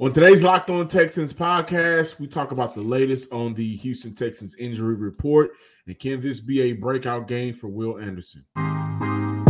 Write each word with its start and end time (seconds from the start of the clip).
On 0.00 0.12
today's 0.12 0.44
Locked 0.44 0.70
On 0.70 0.86
Texans 0.86 1.32
podcast, 1.32 2.20
we 2.20 2.28
talk 2.28 2.52
about 2.52 2.72
the 2.72 2.80
latest 2.80 3.32
on 3.32 3.52
the 3.52 3.74
Houston 3.78 4.14
Texans 4.14 4.54
injury 4.54 4.94
report 4.94 5.50
and 5.88 5.98
can 5.98 6.20
this 6.20 6.38
be 6.38 6.60
a 6.60 6.72
breakout 6.72 7.26
game 7.26 7.52
for 7.52 7.66
Will 7.66 7.98
Anderson? 7.98 8.44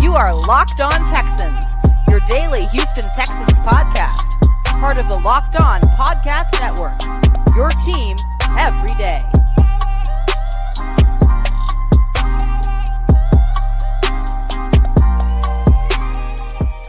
You 0.01 0.15
are 0.15 0.35
Locked 0.35 0.81
On 0.81 0.91
Texans, 1.13 1.67
your 2.09 2.21
daily 2.21 2.65
Houston 2.69 3.05
Texans 3.15 3.61
podcast, 3.61 4.25
part 4.81 4.97
of 4.97 5.07
the 5.09 5.19
Locked 5.19 5.61
On 5.61 5.83
Podcast 5.83 6.59
Network. 6.61 6.99
Your 7.55 7.69
team 7.85 8.17
every 8.57 8.95
day. 8.97 9.23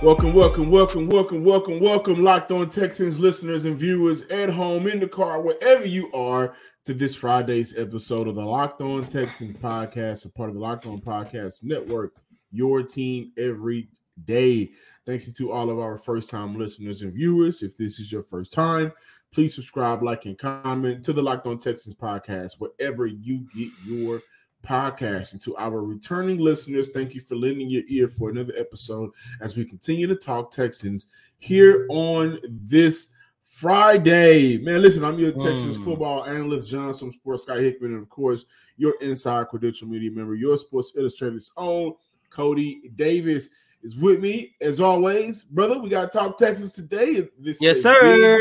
Welcome, 0.02 0.32
welcome, 0.32 0.64
welcome, 0.72 1.10
welcome, 1.10 1.44
welcome, 1.44 1.82
welcome, 1.82 2.24
Locked 2.24 2.54
On 2.54 2.70
Texans 2.70 3.20
listeners 3.20 3.66
and 3.66 3.78
viewers 3.78 4.22
at 4.30 4.50
home, 4.50 4.88
in 4.88 5.02
the 5.02 5.08
car, 5.10 5.42
wherever 5.42 5.84
you 5.84 6.10
are, 6.14 6.56
to 6.86 6.94
this 6.94 7.18
Friday's 7.18 7.78
episode 7.78 8.30
of 8.30 8.36
the 8.36 8.42
Locked 8.42 8.80
On 8.80 9.04
Texans 9.04 9.56
podcast, 9.56 10.24
a 10.24 10.30
part 10.30 10.48
of 10.48 10.56
the 10.56 10.62
Locked 10.62 10.86
On 10.86 11.02
Podcast 11.02 11.66
Network, 11.66 12.14
your 12.50 12.82
team 12.82 13.34
every 13.38 13.90
day. 14.24 14.72
Thank 15.06 15.28
you 15.28 15.34
to 15.34 15.52
all 15.52 15.70
of 15.70 15.80
our 15.80 15.98
first 15.98 16.30
time 16.30 16.58
listeners 16.58 17.02
and 17.02 17.12
viewers. 17.12 17.62
If 17.62 17.76
this 17.76 18.00
is 18.00 18.10
your 18.10 18.24
first 18.24 18.54
time, 18.54 18.94
please 19.34 19.54
subscribe, 19.54 20.02
like, 20.02 20.24
and 20.24 20.38
comment 20.38 21.04
to 21.04 21.12
the 21.12 21.22
Locked 21.22 21.46
On 21.46 21.60
Texans 21.60 21.94
podcast, 21.94 22.54
wherever 22.60 23.06
you 23.06 23.46
get 23.54 23.70
your 23.86 24.22
podcast. 24.64 25.34
And 25.34 25.42
to 25.42 25.56
our 25.58 25.84
returning 25.84 26.38
listeners, 26.38 26.90
thank 26.90 27.14
you 27.14 27.22
for 27.22 27.36
lending 27.36 27.70
your 27.70 27.84
ear 27.88 28.08
for 28.08 28.30
another 28.30 28.54
episode 28.58 29.12
as 29.42 29.56
we 29.56 29.66
continue 29.66 30.08
to 30.08 30.16
talk 30.16 30.52
Texans 30.52 31.08
here 31.38 31.86
on 31.90 32.40
this 32.46 33.12
Friday. 33.46 34.58
Man, 34.58 34.82
listen, 34.82 35.04
I'm 35.04 35.20
your 35.20 35.32
Texans 35.32 35.78
mm. 35.78 35.84
football 35.84 36.26
analyst, 36.26 36.70
John, 36.70 36.94
some 36.94 37.12
sports 37.12 37.46
guy 37.46 37.60
Hickman, 37.60 37.94
and 37.94 38.02
of 38.02 38.10
course, 38.10 38.46
your 38.78 38.94
inside 39.02 39.48
credential 39.50 39.88
media 39.88 40.12
member, 40.12 40.36
your 40.36 40.56
Sports 40.56 40.94
Illustrated's 40.96 41.52
own 41.58 41.94
Cody 42.30 42.92
Davis 42.96 43.50
is 43.84 43.96
with 43.96 44.20
me 44.20 44.56
as 44.62 44.80
always, 44.80 45.44
brother. 45.44 45.80
We 45.80 45.90
got 45.90 46.12
to 46.12 46.18
talk 46.18 46.38
Texas 46.38 46.72
today. 46.72 47.28
This 47.38 47.62
yes, 47.62 47.82
sir. 47.82 48.40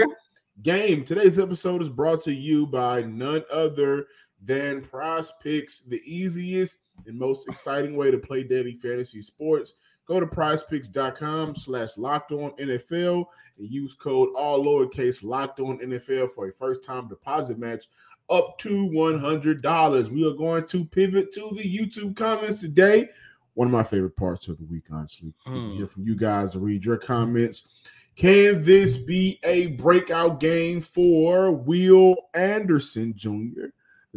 Game. 0.62 1.04
Today's 1.04 1.38
episode 1.38 1.82
is 1.82 1.88
brought 1.88 2.20
to 2.22 2.32
you 2.32 2.66
by 2.66 3.02
none 3.02 3.42
other 3.52 4.06
than 4.42 4.82
Prize 4.82 5.32
Picks, 5.42 5.80
the 5.80 6.00
easiest 6.04 6.78
and 7.06 7.18
most 7.18 7.48
exciting 7.48 7.96
way 7.96 8.10
to 8.10 8.18
play 8.18 8.42
daily 8.42 8.74
fantasy 8.74 9.22
sports. 9.22 9.74
Go 10.06 10.20
to 10.20 10.26
prizepicks.com 10.26 11.54
slash 11.54 11.96
locked 11.96 12.32
on 12.32 12.52
NFL 12.52 13.26
and 13.58 13.70
use 13.70 13.94
code 13.94 14.30
all 14.34 14.64
lowercase 14.64 15.22
locked 15.22 15.60
on 15.60 15.78
NFL 15.78 16.30
for 16.30 16.48
a 16.48 16.52
first 16.52 16.82
time 16.82 17.08
deposit 17.08 17.58
match 17.58 17.84
up 18.30 18.58
to 18.58 18.88
$100. 18.90 20.08
We 20.08 20.26
are 20.26 20.34
going 20.34 20.66
to 20.68 20.84
pivot 20.86 21.32
to 21.34 21.50
the 21.52 21.62
YouTube 21.62 22.16
comments 22.16 22.60
today. 22.60 23.08
One 23.54 23.68
of 23.68 23.72
my 23.72 23.82
favorite 23.82 24.16
parts 24.16 24.48
of 24.48 24.56
the 24.56 24.64
week, 24.64 24.84
honestly. 24.90 25.34
Mm. 25.46 25.76
Hear 25.76 25.86
from 25.86 26.06
you 26.06 26.14
guys 26.14 26.54
and 26.54 26.64
read 26.64 26.84
your 26.84 26.96
comments. 26.96 27.68
Can 28.16 28.64
this 28.64 28.96
be 28.96 29.38
a 29.44 29.68
breakout 29.68 30.40
game 30.40 30.80
for 30.80 31.52
Will 31.52 32.16
Anderson 32.34 33.14
Jr.? 33.16 33.68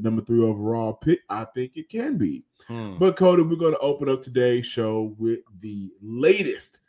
The 0.02 0.10
number 0.10 0.24
three 0.24 0.44
overall 0.44 0.94
pick? 0.94 1.22
I 1.30 1.46
think 1.46 1.78
it 1.78 1.90
can 1.90 2.18
be. 2.18 2.44
Hmm. 2.68 2.98
But 2.98 3.16
Cody, 3.16 3.44
we're 3.44 3.56
going 3.56 3.74
to 3.74 3.80
open 3.80 4.10
up 4.10 4.22
today's 4.22 4.66
show 4.66 5.16
with 5.18 5.40
the 5.60 5.92
latest 6.02 6.82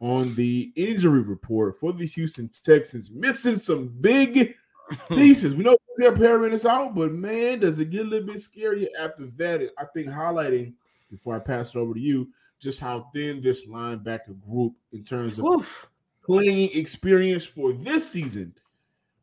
on 0.00 0.34
the 0.34 0.72
injury 0.74 1.20
report 1.20 1.78
for 1.78 1.92
the 1.92 2.06
Houston 2.06 2.50
Texans, 2.64 3.10
missing 3.10 3.56
some 3.56 3.88
big 4.00 4.54
pieces. 5.08 5.54
we 5.54 5.64
know 5.64 5.76
their 5.96 6.16
parent 6.16 6.54
is 6.54 6.66
out, 6.66 6.94
but 6.94 7.12
man, 7.12 7.60
does 7.60 7.78
it 7.78 7.90
get 7.90 8.06
a 8.06 8.08
little 8.08 8.26
bit 8.26 8.36
scarier 8.36 8.88
after 8.98 9.26
that? 9.36 9.70
I 9.78 9.84
think 9.94 10.08
highlighting 10.08 10.74
before 11.10 11.36
I 11.36 11.38
pass 11.38 11.74
it 11.74 11.78
over 11.78 11.94
to 11.94 12.00
you, 12.00 12.28
just 12.58 12.80
how 12.80 13.08
thin 13.12 13.40
this 13.40 13.66
linebacker 13.66 14.40
group 14.40 14.74
in 14.92 15.04
terms 15.04 15.38
of 15.38 15.44
Oof. 15.44 15.86
playing 16.24 16.70
experience 16.74 17.44
for 17.44 17.72
this 17.72 18.10
season 18.10 18.54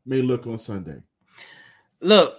may 0.06 0.22
look 0.22 0.48
on 0.48 0.58
Sunday. 0.58 1.02
Look, 2.02 2.38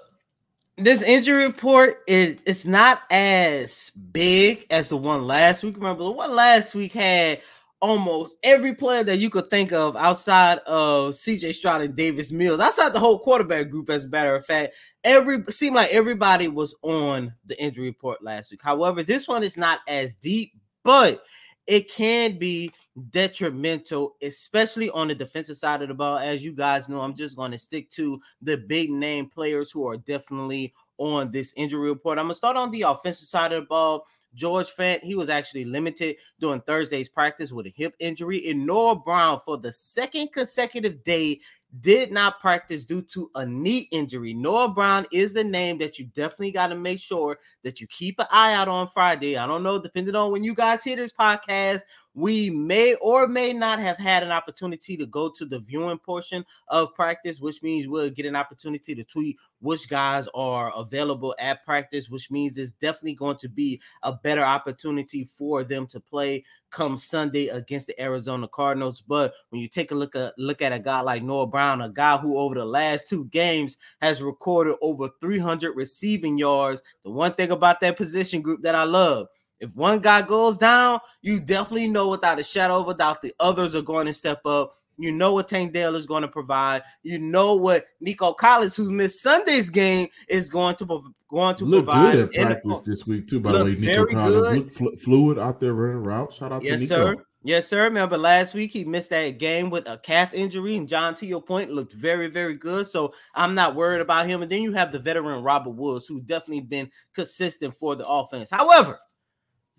this 0.80 1.02
injury 1.02 1.44
report 1.44 2.02
is 2.06 2.38
it's 2.46 2.64
not 2.64 3.02
as 3.10 3.90
big 4.12 4.66
as 4.70 4.88
the 4.88 4.96
one 4.96 5.26
last 5.26 5.62
week. 5.62 5.76
Remember, 5.76 6.04
the 6.04 6.10
one 6.10 6.34
last 6.34 6.74
week 6.74 6.92
had 6.92 7.40
almost 7.80 8.36
every 8.42 8.74
player 8.74 9.02
that 9.04 9.18
you 9.18 9.30
could 9.30 9.48
think 9.48 9.72
of 9.72 9.96
outside 9.96 10.58
of 10.60 11.14
CJ 11.14 11.54
Stroud 11.54 11.82
and 11.82 11.96
Davis 11.96 12.32
Mills, 12.32 12.60
outside 12.60 12.92
the 12.92 13.00
whole 13.00 13.18
quarterback 13.18 13.70
group, 13.70 13.90
as 13.90 14.04
a 14.04 14.08
matter 14.08 14.34
of 14.34 14.44
fact. 14.44 14.74
Every 15.04 15.42
seemed 15.48 15.76
like 15.76 15.92
everybody 15.92 16.48
was 16.48 16.76
on 16.82 17.32
the 17.46 17.60
injury 17.62 17.86
report 17.86 18.22
last 18.22 18.50
week. 18.50 18.60
However, 18.62 19.02
this 19.02 19.26
one 19.28 19.42
is 19.42 19.56
not 19.56 19.80
as 19.88 20.14
deep, 20.14 20.52
but 20.84 21.22
it 21.66 21.90
can 21.90 22.38
be 22.38 22.72
detrimental, 23.10 24.16
especially 24.22 24.90
on 24.90 25.08
the 25.08 25.14
defensive 25.14 25.56
side 25.56 25.82
of 25.82 25.88
the 25.88 25.94
ball. 25.94 26.18
As 26.18 26.44
you 26.44 26.52
guys 26.52 26.88
know, 26.88 27.00
I'm 27.00 27.16
just 27.16 27.36
going 27.36 27.52
to 27.52 27.58
stick 27.58 27.90
to 27.92 28.20
the 28.42 28.56
big 28.56 28.90
name 28.90 29.26
players 29.26 29.70
who 29.70 29.86
are 29.86 29.96
definitely 29.96 30.74
on 30.98 31.30
this 31.30 31.52
injury 31.56 31.88
report. 31.88 32.18
I'm 32.18 32.26
going 32.26 32.32
to 32.32 32.38
start 32.38 32.56
on 32.56 32.70
the 32.70 32.82
offensive 32.82 33.28
side 33.28 33.52
of 33.52 33.62
the 33.62 33.66
ball. 33.66 34.04
George 34.34 34.68
Fant, 34.76 35.02
he 35.02 35.16
was 35.16 35.28
actually 35.28 35.64
limited 35.64 36.16
during 36.38 36.60
Thursday's 36.60 37.08
practice 37.08 37.50
with 37.52 37.66
a 37.66 37.72
hip 37.74 37.94
injury. 37.98 38.48
And 38.48 38.64
Noah 38.64 38.96
Brown, 38.96 39.40
for 39.44 39.58
the 39.58 39.72
second 39.72 40.32
consecutive 40.32 41.02
day, 41.02 41.40
did 41.80 42.10
not 42.10 42.40
practice 42.40 42.84
due 42.84 43.02
to 43.02 43.30
a 43.36 43.46
knee 43.46 43.88
injury. 43.92 44.34
Noah 44.34 44.68
Brown 44.68 45.06
is 45.12 45.32
the 45.32 45.44
name 45.44 45.78
that 45.78 45.98
you 45.98 46.06
definitely 46.06 46.50
got 46.50 46.68
to 46.68 46.74
make 46.74 46.98
sure 46.98 47.38
that 47.62 47.80
you 47.80 47.86
keep 47.86 48.18
an 48.18 48.26
eye 48.30 48.54
out 48.54 48.68
on 48.68 48.88
Friday. 48.92 49.36
I 49.36 49.46
don't 49.46 49.62
know, 49.62 49.80
depending 49.80 50.16
on 50.16 50.32
when 50.32 50.44
you 50.44 50.54
guys 50.54 50.82
hear 50.82 50.96
this 50.96 51.12
podcast, 51.12 51.80
we 52.14 52.50
may 52.50 52.94
or 52.96 53.28
may 53.28 53.52
not 53.52 53.78
have 53.78 53.96
had 53.96 54.22
an 54.22 54.32
opportunity 54.32 54.96
to 54.96 55.06
go 55.06 55.28
to 55.30 55.44
the 55.44 55.60
viewing 55.60 55.98
portion 55.98 56.44
of 56.68 56.94
practice, 56.94 57.40
which 57.40 57.62
means 57.62 57.86
we'll 57.86 58.10
get 58.10 58.26
an 58.26 58.36
opportunity 58.36 58.94
to 58.94 59.04
tweet 59.04 59.36
which 59.60 59.88
guys 59.88 60.26
are 60.34 60.72
available 60.76 61.34
at 61.38 61.64
practice, 61.64 62.08
which 62.08 62.30
means 62.30 62.58
it's 62.58 62.72
definitely 62.72 63.14
going 63.14 63.36
to 63.36 63.48
be 63.48 63.80
a 64.02 64.12
better 64.12 64.42
opportunity 64.42 65.28
for 65.36 65.62
them 65.64 65.86
to 65.86 66.00
play 66.00 66.44
come 66.70 66.96
Sunday 66.96 67.48
against 67.48 67.88
the 67.88 68.00
Arizona 68.00 68.48
Cardinals. 68.48 69.00
But 69.00 69.34
when 69.50 69.60
you 69.60 69.68
take 69.68 69.90
a 69.90 69.94
look 69.94 70.16
at 70.16 70.38
look 70.38 70.62
at 70.62 70.72
a 70.72 70.78
guy 70.78 71.00
like 71.00 71.22
Noah 71.22 71.46
Brown, 71.46 71.82
a 71.82 71.88
guy 71.88 72.16
who 72.16 72.38
over 72.38 72.54
the 72.54 72.64
last 72.64 73.08
two 73.08 73.24
games 73.26 73.76
has 74.00 74.22
recorded 74.22 74.76
over 74.80 75.10
300 75.20 75.74
receiving 75.76 76.38
yards, 76.38 76.82
the 77.04 77.10
one 77.10 77.32
thing 77.32 77.50
about 77.50 77.80
that 77.80 77.96
position 77.96 78.40
group 78.40 78.62
that 78.62 78.74
I 78.74 78.84
love 78.84 79.28
if 79.60 79.74
one 79.76 80.00
guy 80.00 80.22
goes 80.22 80.58
down, 80.58 81.00
you 81.22 81.38
definitely 81.38 81.88
know 81.88 82.08
without 82.08 82.38
a 82.38 82.42
shadow 82.42 82.80
of 82.80 82.88
a 82.88 82.94
doubt 82.94 83.22
the 83.22 83.34
others 83.38 83.74
are 83.74 83.82
going 83.82 84.06
to 84.06 84.14
step 84.14 84.44
up. 84.46 84.74
You 84.96 85.12
know 85.12 85.32
what 85.32 85.48
Tank 85.48 85.72
Dell 85.72 85.94
is 85.94 86.06
going 86.06 86.22
to 86.22 86.28
provide. 86.28 86.82
You 87.02 87.18
know 87.18 87.54
what 87.54 87.86
Nico 88.00 88.34
Collins, 88.34 88.76
who 88.76 88.90
missed 88.90 89.22
Sunday's 89.22 89.70
game, 89.70 90.08
is 90.28 90.50
going 90.50 90.76
to 90.76 91.00
going 91.30 91.54
to 91.56 91.64
look 91.64 91.86
provide. 91.86 92.12
good 92.12 92.36
at 92.36 92.62
practice 92.62 92.80
this 92.80 93.06
week 93.06 93.26
too. 93.26 93.40
By 93.40 93.52
the 93.52 93.64
way, 93.64 93.74
Nico 93.76 94.06
Collins 94.06 94.80
looked 94.80 94.98
fluid 95.00 95.38
out 95.38 95.60
there 95.60 95.72
running 95.72 96.02
routes. 96.02 96.36
Shout 96.36 96.52
out 96.52 96.62
yes, 96.62 96.74
to 96.74 96.80
Nico. 96.80 97.06
Yes, 97.06 97.16
sir. 97.16 97.24
Yes, 97.42 97.66
sir. 97.68 97.84
Remember 97.84 98.18
last 98.18 98.52
week 98.52 98.70
he 98.70 98.84
missed 98.84 99.08
that 99.08 99.38
game 99.38 99.70
with 99.70 99.88
a 99.88 99.96
calf 99.96 100.34
injury, 100.34 100.76
and 100.76 100.86
John, 100.86 101.14
to 101.14 101.26
your 101.26 101.40
point, 101.40 101.70
looked 101.70 101.94
very, 101.94 102.28
very 102.28 102.54
good. 102.54 102.86
So 102.86 103.14
I'm 103.34 103.54
not 103.54 103.74
worried 103.74 104.02
about 104.02 104.26
him. 104.26 104.42
And 104.42 104.52
then 104.52 104.60
you 104.60 104.72
have 104.72 104.92
the 104.92 104.98
veteran 104.98 105.42
Robert 105.42 105.70
Woods, 105.70 106.06
who's 106.06 106.22
definitely 106.22 106.60
been 106.60 106.90
consistent 107.14 107.74
for 107.78 107.96
the 107.96 108.06
offense. 108.06 108.50
However, 108.50 108.98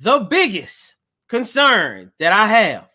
the 0.01 0.25
biggest 0.31 0.95
concern 1.29 2.12
that 2.17 2.34
I 2.34 2.47
have 2.47 2.89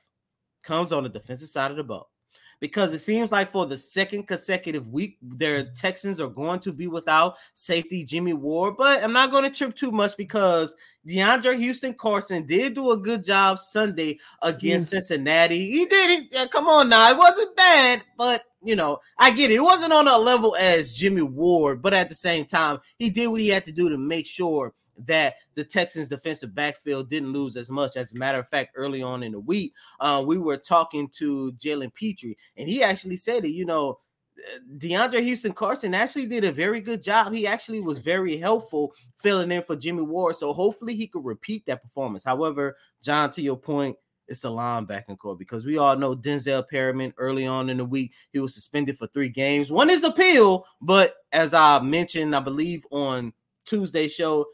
comes 0.64 0.92
on 0.92 1.04
the 1.04 1.08
defensive 1.08 1.48
side 1.48 1.70
of 1.70 1.76
the 1.76 1.84
ball 1.84 2.10
because 2.58 2.92
it 2.92 2.98
seems 2.98 3.30
like 3.30 3.52
for 3.52 3.64
the 3.64 3.76
second 3.76 4.26
consecutive 4.26 4.88
week, 4.88 5.16
their 5.22 5.70
Texans 5.70 6.20
are 6.20 6.28
going 6.28 6.58
to 6.60 6.72
be 6.72 6.88
without 6.88 7.36
safety 7.54 8.03
Jimmy 8.03 8.32
Ward. 8.32 8.74
But 8.76 9.04
I'm 9.04 9.12
not 9.12 9.30
going 9.30 9.44
to 9.44 9.56
trip 9.56 9.76
too 9.76 9.92
much 9.92 10.16
because 10.16 10.74
DeAndre 11.06 11.56
Houston 11.58 11.94
Carson 11.94 12.44
did 12.44 12.74
do 12.74 12.91
a 12.91 12.97
good 12.97 13.22
job 13.22 13.60
Sunday 13.60 14.18
against 14.42 14.88
mm. 14.88 14.91
Cincinnati. 14.91 15.70
He 15.70 15.86
did 15.86 16.26
it. 16.32 16.50
Come 16.50 16.66
on 16.66 16.88
now, 16.88 17.09
it 17.12 17.16
wasn't 17.16 17.54
bad, 17.56 18.02
but 18.18 18.42
you 18.64 18.74
know, 18.74 18.98
I 19.16 19.30
get 19.30 19.52
it. 19.52 19.54
It 19.54 19.62
wasn't 19.62 19.92
on 19.92 20.09
a 20.09 20.18
level 20.18 20.56
as 20.56 20.97
Jimmy 20.97 21.22
Ward, 21.22 21.82
but 21.82 21.94
at 21.94 22.09
the 22.09 22.16
same 22.16 22.47
time, 22.47 22.80
he 22.98 23.10
did 23.10 23.28
what 23.28 23.41
he 23.41 23.48
had 23.48 23.64
to 23.66 23.72
do 23.72 23.88
to 23.88 23.97
make 23.97 24.26
sure 24.26 24.74
that 24.98 25.34
the 25.54 25.65
Texans 25.65 26.09
defensive 26.09 26.54
backfield 26.54 27.10
didn't 27.10 27.33
lose 27.33 27.57
as 27.57 27.71
much. 27.71 27.97
As 27.97 28.13
a 28.13 28.19
matter 28.19 28.39
of 28.39 28.48
fact, 28.48 28.72
early 28.77 29.03
on 29.03 29.22
in 29.22 29.33
the 29.33 29.41
week, 29.41 29.72
uh, 30.01 30.22
we 30.27 30.39
were 30.39 30.57
talking 30.57 31.09
to 31.19 31.53
Jalen 31.53 31.95
Pitre, 31.95 32.34
and 32.57 32.69
he 32.69 32.83
actually 32.83 33.16
said 33.16 33.45
it, 33.45 33.51
you 33.51 33.65
know, 33.65 33.98
DeAndre 34.77 35.22
Houston 35.22 35.53
Carson 35.53 35.95
actually 35.95 36.27
did 36.27 36.45
a 36.45 36.53
very 36.53 36.81
good 36.81 37.03
job. 37.03 37.33
He 37.33 37.47
actually 37.47 37.81
was 37.81 37.98
very 37.98 38.37
helpful 38.37 38.93
filling 39.22 39.51
in 39.51 39.63
for 39.63 39.77
Jimmy 39.77 40.03
Ward. 40.03 40.37
So 40.37 40.53
hopefully 40.53 40.95
he 40.95 41.07
could 41.07 41.25
repeat 41.25 41.65
that 41.66 41.83
performance. 41.83 42.25
However, 42.25 42.77
John, 43.03 43.31
to 43.33 43.43
your 43.43 43.57
point, 43.57 43.97
it's 44.28 44.41
the 44.41 44.51
linebacking 44.51 45.19
corps 45.19 45.37
because 45.37 45.65
we 45.65 45.78
all 45.78 45.97
know 45.97 46.15
Denzel 46.15 46.69
Perryman 46.69 47.15
early 47.16 47.47
on 47.47 47.71
in 47.71 47.77
the 47.77 47.84
week 47.84 48.13
he 48.33 48.41
was 48.41 48.54
suspended 48.54 48.98
for 48.98 49.07
three 49.07 49.28
games. 49.28 49.71
One 49.71 49.89
is 49.89 50.04
appeal, 50.04 50.66
but 50.81 51.15
as 51.33 51.54
I 51.54 51.81
mentioned, 51.81 52.34
I 52.34 52.41
believe 52.41 52.84
on 52.91 53.33
Tuesday 53.65 54.09
show, 54.09 54.47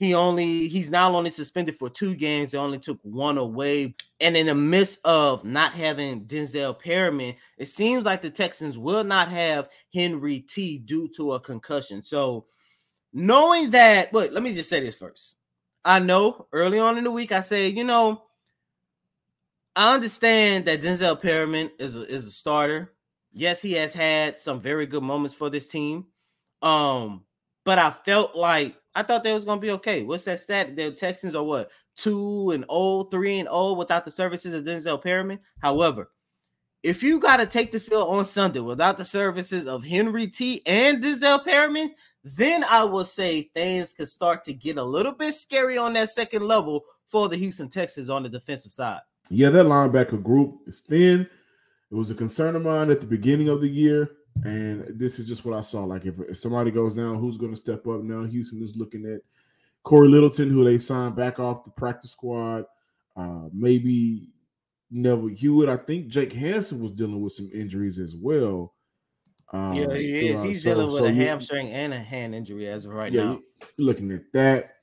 he 0.00 0.14
only 0.14 0.66
he's 0.66 0.90
now 0.90 1.14
only 1.14 1.28
suspended 1.28 1.76
for 1.76 1.90
two 1.90 2.14
games. 2.14 2.52
They 2.52 2.58
only 2.58 2.78
took 2.78 2.98
one 3.02 3.36
away. 3.36 3.94
And 4.18 4.34
in 4.34 4.46
the 4.46 4.54
midst 4.54 4.98
of 5.04 5.44
not 5.44 5.74
having 5.74 6.24
Denzel 6.24 6.80
Perryman, 6.80 7.34
it 7.58 7.68
seems 7.68 8.06
like 8.06 8.22
the 8.22 8.30
Texans 8.30 8.78
will 8.78 9.04
not 9.04 9.28
have 9.28 9.68
Henry 9.92 10.38
T 10.38 10.78
due 10.78 11.06
to 11.16 11.34
a 11.34 11.40
concussion. 11.40 12.02
So 12.02 12.46
knowing 13.12 13.72
that, 13.72 14.10
but 14.10 14.32
let 14.32 14.42
me 14.42 14.54
just 14.54 14.70
say 14.70 14.80
this 14.80 14.96
first. 14.96 15.36
I 15.84 15.98
know 15.98 16.46
early 16.50 16.78
on 16.78 16.96
in 16.96 17.04
the 17.04 17.10
week 17.10 17.30
I 17.30 17.42
said, 17.42 17.76
you 17.76 17.84
know, 17.84 18.22
I 19.76 19.92
understand 19.92 20.64
that 20.64 20.80
Denzel 20.80 21.20
Perryman 21.20 21.72
is 21.78 21.96
a, 21.96 22.08
is 22.10 22.26
a 22.26 22.30
starter. 22.30 22.94
Yes, 23.34 23.60
he 23.60 23.74
has 23.74 23.92
had 23.92 24.40
some 24.40 24.60
very 24.60 24.86
good 24.86 25.02
moments 25.02 25.34
for 25.34 25.50
this 25.50 25.66
team. 25.66 26.06
Um, 26.62 27.24
but 27.66 27.78
I 27.78 27.90
felt 27.90 28.34
like 28.34 28.79
I 28.94 29.02
thought 29.02 29.22
they 29.22 29.34
was 29.34 29.44
gonna 29.44 29.60
be 29.60 29.70
okay. 29.72 30.02
What's 30.02 30.24
that 30.24 30.40
stat? 30.40 30.76
The 30.76 30.92
Texans 30.92 31.34
are 31.34 31.44
what 31.44 31.70
two 31.96 32.50
and 32.50 32.64
old, 32.68 33.10
three 33.10 33.38
and 33.38 33.48
old 33.48 33.78
without 33.78 34.04
the 34.04 34.10
services 34.10 34.54
of 34.54 34.64
Denzel 34.64 35.02
Perryman. 35.02 35.38
However, 35.60 36.10
if 36.82 37.02
you 37.02 37.20
got 37.20 37.36
to 37.38 37.46
take 37.46 37.72
the 37.72 37.80
field 37.80 38.08
on 38.08 38.24
Sunday 38.24 38.60
without 38.60 38.96
the 38.96 39.04
services 39.04 39.66
of 39.66 39.84
Henry 39.84 40.26
T 40.26 40.62
and 40.66 41.02
Denzel 41.02 41.44
Perryman, 41.44 41.94
then 42.24 42.64
I 42.64 42.84
will 42.84 43.04
say 43.04 43.50
things 43.54 43.92
could 43.92 44.08
start 44.08 44.44
to 44.44 44.54
get 44.54 44.78
a 44.78 44.82
little 44.82 45.12
bit 45.12 45.34
scary 45.34 45.76
on 45.76 45.92
that 45.94 46.08
second 46.08 46.46
level 46.46 46.84
for 47.06 47.28
the 47.28 47.36
Houston 47.36 47.68
Texans 47.68 48.08
on 48.08 48.22
the 48.22 48.28
defensive 48.28 48.72
side. 48.72 49.00
Yeah, 49.28 49.50
that 49.50 49.66
linebacker 49.66 50.22
group 50.22 50.60
is 50.66 50.80
thin. 50.80 51.28
It 51.90 51.94
was 51.94 52.10
a 52.10 52.14
concern 52.14 52.56
of 52.56 52.62
mine 52.62 52.90
at 52.90 53.00
the 53.00 53.06
beginning 53.06 53.48
of 53.48 53.60
the 53.60 53.68
year, 53.68 54.10
and 54.44 54.98
this 54.98 55.18
is 55.18 55.26
just 55.26 55.44
what 55.44 55.56
I 55.56 55.60
saw. 55.60 55.84
Like 55.84 56.06
if, 56.06 56.18
if 56.20 56.38
somebody 56.38 56.70
goes 56.70 56.94
down, 56.94 57.16
who's 57.16 57.36
going 57.36 57.52
to 57.52 57.56
step 57.56 57.86
up 57.86 58.02
now? 58.02 58.24
Houston 58.24 58.62
is 58.62 58.76
looking 58.76 59.06
at 59.06 59.20
Corey 59.82 60.08
Littleton, 60.08 60.50
who 60.50 60.64
they 60.64 60.78
signed 60.78 61.16
back 61.16 61.38
off 61.38 61.64
the 61.64 61.70
practice 61.70 62.12
squad. 62.12 62.64
Uh, 63.16 63.48
maybe 63.52 64.28
Neville 64.90 65.28
Hewitt. 65.28 65.68
I 65.68 65.76
think 65.76 66.08
Jake 66.08 66.32
Hansen 66.32 66.80
was 66.80 66.92
dealing 66.92 67.20
with 67.20 67.32
some 67.32 67.50
injuries 67.52 67.98
as 67.98 68.16
well. 68.16 68.74
Um, 69.52 69.74
yeah, 69.74 69.94
he 69.94 70.28
is. 70.28 70.42
He's 70.42 70.62
so, 70.62 70.74
dealing 70.74 70.86
with 70.86 70.98
so 70.98 71.06
a 71.06 71.12
hamstring 71.12 71.70
and 71.70 71.92
a 71.92 71.98
hand 71.98 72.34
injury 72.34 72.68
as 72.68 72.84
of 72.84 72.92
right 72.92 73.12
yeah, 73.12 73.24
now. 73.24 73.40
Looking 73.78 74.12
at 74.12 74.22
that. 74.32 74.76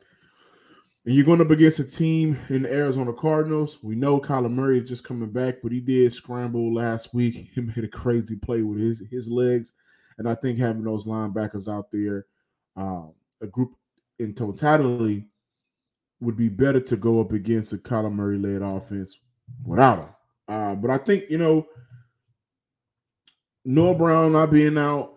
And 1.08 1.16
you're 1.16 1.24
going 1.24 1.40
up 1.40 1.52
against 1.52 1.80
a 1.80 1.86
team 1.86 2.38
in 2.50 2.64
the 2.64 2.74
Arizona 2.74 3.14
Cardinals. 3.14 3.82
We 3.82 3.96
know 3.96 4.20
Kyler 4.20 4.52
Murray 4.52 4.80
is 4.80 4.90
just 4.90 5.06
coming 5.06 5.30
back, 5.30 5.56
but 5.64 5.72
he 5.72 5.80
did 5.80 6.12
scramble 6.12 6.74
last 6.74 7.14
week. 7.14 7.50
He 7.56 7.62
made 7.62 7.86
a 7.86 7.88
crazy 7.88 8.36
play 8.36 8.62
with 8.62 8.78
his 8.78 9.02
his 9.10 9.30
legs, 9.30 9.74
and 10.18 10.28
I 10.28 10.36
think 10.36 10.60
having 10.60 10.84
those 10.84 11.06
linebackers 11.06 11.74
out 11.74 11.90
there, 11.92 12.26
uh, 12.76 13.04
a 13.42 13.48
group 13.48 13.72
in 14.20 14.34
totality, 14.34 15.28
would 16.20 16.36
be 16.36 16.50
better 16.50 16.82
to 16.82 16.98
go 16.98 17.22
up 17.22 17.32
against 17.32 17.72
a 17.72 17.78
Kyler 17.78 18.12
Murray 18.12 18.38
led 18.38 18.62
offense 18.62 19.18
without 19.64 20.00
him. 20.00 20.10
Uh, 20.50 20.76
but 20.76 20.92
I 20.92 20.98
think 20.98 21.30
you 21.30 21.38
know 21.38 21.68
Noah 23.64 23.96
Brown 23.96 24.34
not 24.34 24.52
being 24.52 24.78
out, 24.78 25.14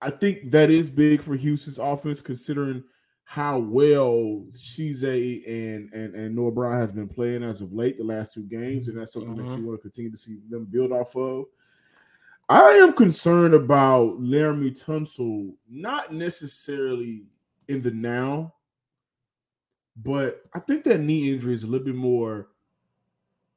I 0.00 0.10
think 0.10 0.50
that 0.50 0.68
is 0.68 0.90
big 0.90 1.22
for 1.22 1.36
Houston's 1.36 1.78
offense, 1.78 2.20
considering 2.20 2.82
how 3.32 3.58
well 3.58 4.44
Cezie 4.52 5.42
and, 5.46 5.90
and 5.94 6.14
and 6.14 6.36
Noah 6.36 6.50
Brown 6.50 6.78
has 6.78 6.92
been 6.92 7.08
playing 7.08 7.42
as 7.42 7.62
of 7.62 7.72
late, 7.72 7.96
the 7.96 8.04
last 8.04 8.34
two 8.34 8.42
games, 8.42 8.88
and 8.88 8.98
that's 8.98 9.14
something 9.14 9.34
that 9.36 9.42
you 9.42 9.48
mm-hmm. 9.48 9.66
want 9.68 9.78
to 9.78 9.82
continue 9.82 10.10
to 10.10 10.18
see 10.18 10.40
them 10.50 10.66
build 10.66 10.92
off 10.92 11.16
of. 11.16 11.46
I 12.50 12.72
am 12.72 12.92
concerned 12.92 13.54
about 13.54 14.20
Laremy 14.20 14.78
Tunsil, 14.78 15.54
not 15.66 16.12
necessarily 16.12 17.22
in 17.68 17.80
the 17.80 17.90
now, 17.92 18.52
but 19.96 20.42
I 20.52 20.58
think 20.58 20.84
that 20.84 21.00
knee 21.00 21.32
injury 21.32 21.54
is 21.54 21.64
a 21.64 21.68
little 21.68 21.86
bit 21.86 21.94
more, 21.94 22.48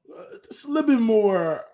uh, 0.10 0.38
just 0.50 0.64
a 0.64 0.70
little 0.70 0.88
bit 0.88 1.02
more 1.02 1.66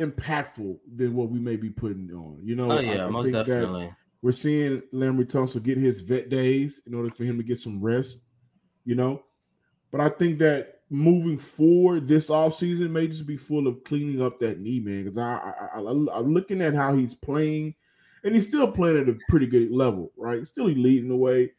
impactful 0.00 0.76
than 0.92 1.14
what 1.14 1.30
we 1.30 1.38
may 1.38 1.54
be 1.54 1.70
putting 1.70 2.10
on. 2.10 2.40
You 2.42 2.56
know, 2.56 2.72
oh 2.72 2.80
yeah, 2.80 3.04
I, 3.04 3.06
I 3.06 3.10
most 3.10 3.30
definitely. 3.30 3.94
We're 4.26 4.32
seeing 4.32 4.82
Laremy 4.92 5.30
Tunsil 5.30 5.62
get 5.62 5.78
his 5.78 6.00
vet 6.00 6.28
days 6.30 6.82
in 6.84 6.94
order 6.94 7.10
for 7.10 7.22
him 7.22 7.36
to 7.36 7.44
get 7.44 7.58
some 7.58 7.80
rest, 7.80 8.22
you 8.84 8.96
know. 8.96 9.22
But 9.92 10.00
I 10.00 10.08
think 10.08 10.40
that 10.40 10.80
moving 10.90 11.38
forward, 11.38 12.08
this 12.08 12.28
offseason 12.28 12.90
may 12.90 13.06
just 13.06 13.24
be 13.24 13.36
full 13.36 13.68
of 13.68 13.84
cleaning 13.84 14.20
up 14.20 14.40
that 14.40 14.58
knee, 14.58 14.80
man. 14.80 15.04
Because 15.04 15.16
I, 15.16 15.54
I, 15.76 15.78
I, 15.78 16.18
am 16.18 16.34
looking 16.34 16.60
at 16.60 16.74
how 16.74 16.96
he's 16.96 17.14
playing, 17.14 17.76
and 18.24 18.34
he's 18.34 18.48
still 18.48 18.66
playing 18.66 18.98
at 18.98 19.08
a 19.08 19.16
pretty 19.28 19.46
good 19.46 19.70
level, 19.70 20.10
right? 20.16 20.44
Still 20.44 20.64
leading 20.64 21.08
the 21.08 21.14
way, 21.14 21.52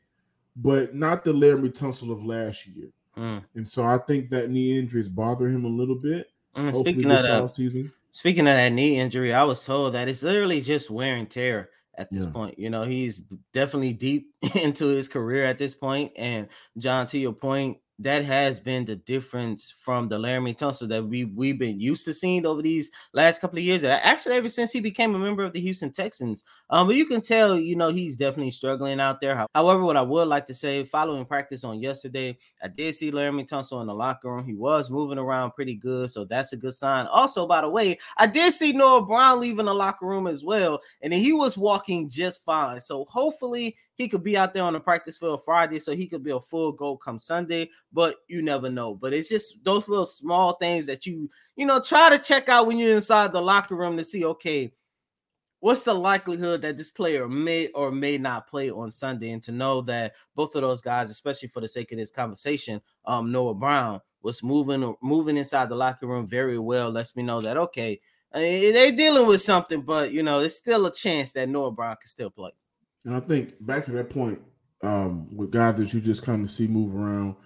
but 0.57 0.93
not 0.93 1.23
the 1.23 1.31
Laremy 1.31 1.69
Tunsil 1.69 2.11
of 2.11 2.25
last 2.25 2.67
year. 2.67 2.89
Mm. 3.15 3.45
And 3.55 3.69
so 3.69 3.85
I 3.85 3.97
think 3.99 4.27
that 4.31 4.49
knee 4.49 4.77
injury 4.77 4.99
is 4.99 5.07
bothering 5.07 5.55
him 5.55 5.63
a 5.63 5.69
little 5.69 5.95
bit. 5.95 6.31
Mm, 6.53 6.75
speaking 6.75 7.09
of 7.11 7.23
that, 7.23 7.49
season. 7.49 7.93
speaking 8.11 8.45
of 8.45 8.55
that 8.55 8.73
knee 8.73 8.99
injury, 8.99 9.33
I 9.33 9.45
was 9.45 9.63
told 9.63 9.93
that 9.93 10.09
it's 10.09 10.21
literally 10.21 10.59
just 10.59 10.91
wear 10.91 11.15
and 11.15 11.29
tear 11.29 11.69
at 11.97 12.11
this 12.11 12.23
yeah. 12.23 12.31
point. 12.31 12.59
You 12.59 12.69
know, 12.69 12.83
he's 12.83 13.23
definitely 13.53 13.93
deep 13.93 14.29
into 14.55 14.87
his 14.87 15.09
career 15.09 15.45
at 15.45 15.57
this 15.57 15.73
point. 15.73 16.13
And 16.15 16.47
John, 16.77 17.07
to 17.07 17.17
your 17.17 17.33
point, 17.33 17.79
that 17.99 18.23
has 18.23 18.59
been 18.59 18.85
the 18.85 18.95
difference 18.95 19.73
from 19.79 20.07
the 20.07 20.19
Laremy 20.19 20.57
Tunsil 20.57 20.87
that 20.89 21.03
we 21.03 21.25
we've 21.25 21.57
been 21.57 21.79
used 21.79 22.05
to 22.05 22.13
seeing 22.13 22.45
over 22.45 22.61
these 22.61 22.91
last 23.13 23.41
couple 23.41 23.57
of 23.57 23.63
years. 23.63 23.83
Actually, 23.83 24.35
ever 24.35 24.49
since 24.49 24.71
he 24.71 24.79
became 24.79 25.15
a 25.15 25.19
member 25.19 25.43
of 25.43 25.53
the 25.53 25.59
Houston 25.59 25.91
Texans. 25.91 26.43
Um, 26.69 26.87
but 26.87 26.95
you 26.95 27.05
can 27.05 27.21
tell, 27.21 27.57
you 27.57 27.75
know, 27.75 27.89
he's 27.89 28.15
definitely 28.15 28.51
struggling 28.51 28.99
out 28.99 29.19
there. 29.19 29.47
However, 29.55 29.83
what 29.83 29.97
I 29.97 30.01
would 30.01 30.27
like 30.27 30.45
to 30.47 30.53
say, 30.53 30.83
following 30.83 31.25
practice 31.25 31.63
on 31.63 31.79
yesterday, 31.79 32.37
I 32.61 32.67
did 32.67 32.93
see 32.93 33.11
Laremy 33.11 33.47
Tunsil 33.47 33.81
in 33.81 33.87
the 33.87 33.95
locker 33.95 34.31
room. 34.31 34.45
He 34.45 34.53
was 34.53 34.89
moving 34.89 35.17
around 35.17 35.51
pretty 35.51 35.75
good, 35.75 36.11
so 36.11 36.25
that's 36.25 36.53
a 36.53 36.57
good 36.57 36.73
sign. 36.75 37.07
Also, 37.07 37.47
by 37.47 37.61
the 37.61 37.69
way, 37.69 37.97
I 38.17 38.27
did 38.27 38.53
see 38.53 38.73
Noah 38.73 39.05
Brown 39.05 39.39
leaving 39.39 39.65
the 39.65 39.73
locker 39.73 40.05
room 40.05 40.27
as 40.27 40.43
well, 40.43 40.81
and 41.01 41.13
he 41.13 41.33
was 41.33 41.57
walking 41.57 42.09
just 42.09 42.43
fine. 42.45 42.79
So 42.79 43.05
hopefully 43.05 43.75
he 43.97 44.07
could 44.07 44.23
be 44.23 44.37
out 44.37 44.53
there 44.53 44.63
on 44.63 44.73
the 44.73 44.79
practice 44.79 45.17
field 45.17 45.43
Friday, 45.43 45.79
so 45.79 45.95
he 45.95 46.07
could 46.07 46.23
be 46.23 46.31
a 46.31 46.39
full 46.39 46.71
go 46.71 46.95
come 46.95 47.17
Sunday. 47.17 47.71
But 47.91 48.17
you 48.27 48.43
never 48.43 48.69
know. 48.69 48.93
But 48.93 49.13
it's 49.13 49.27
just 49.27 49.63
those 49.63 49.87
little 49.87 50.05
small 50.05 50.53
things 50.53 50.85
that 50.85 51.05
you 51.05 51.29
you 51.55 51.65
know 51.65 51.81
try 51.81 52.09
to 52.09 52.19
check 52.19 52.47
out 52.47 52.67
when 52.67 52.77
you're 52.77 52.95
inside 52.95 53.33
the 53.33 53.41
locker 53.41 53.75
room 53.75 53.97
to 53.97 54.03
see 54.03 54.23
okay, 54.23 54.71
what's 55.59 55.81
the 55.81 55.93
likelihood 55.93 56.61
that 56.61 56.77
this 56.77 56.91
player 56.91 57.27
may 57.27 57.69
or 57.69 57.91
may 57.91 58.19
not 58.19 58.47
play 58.47 58.69
on 58.69 58.91
Sunday, 58.91 59.31
and 59.31 59.41
to 59.43 59.51
know 59.51 59.81
that 59.81 60.13
both 60.35 60.55
of 60.55 60.61
those 60.61 60.81
guys, 60.81 61.09
especially 61.09 61.47
for 61.49 61.61
the 61.61 61.67
sake 61.67 61.91
of 61.91 61.97
this 61.97 62.11
conversation, 62.11 62.79
um, 63.05 63.31
Noah 63.31 63.55
Brown 63.55 63.99
was 64.21 64.43
moving 64.43 64.95
moving 65.01 65.37
inside 65.37 65.69
the 65.69 65.75
locker 65.75 66.05
room 66.05 66.27
very 66.27 66.59
well. 66.59 66.91
Lets 66.91 67.15
me 67.15 67.23
know 67.23 67.41
that 67.41 67.57
okay. 67.57 67.99
Eh, 68.33 68.71
they're 68.73 68.91
dealing 68.91 69.25
with 69.25 69.41
something, 69.41 69.81
but 69.81 70.11
you 70.11 70.21
know, 70.21 70.39
there's 70.39 70.55
still 70.55 70.85
a 70.85 70.93
chance 70.93 71.31
that 71.31 71.49
Noah 71.49 71.71
Brown 71.71 71.95
can 71.99 72.09
still 72.09 72.29
play. 72.29 72.51
And 73.07 73.15
I 73.15 73.21
think 73.21 73.53
back 73.65 73.85
to 73.85 73.91
that 73.91 74.09
point, 74.09 74.41
um, 74.83 75.33
with 75.33 75.49
guys 75.49 75.77
that 75.77 75.93
you 75.93 76.01
just 76.01 76.23
kind 76.23 76.43
of 76.43 76.51
see 76.51 76.67
move 76.67 76.93
around, 76.93 77.37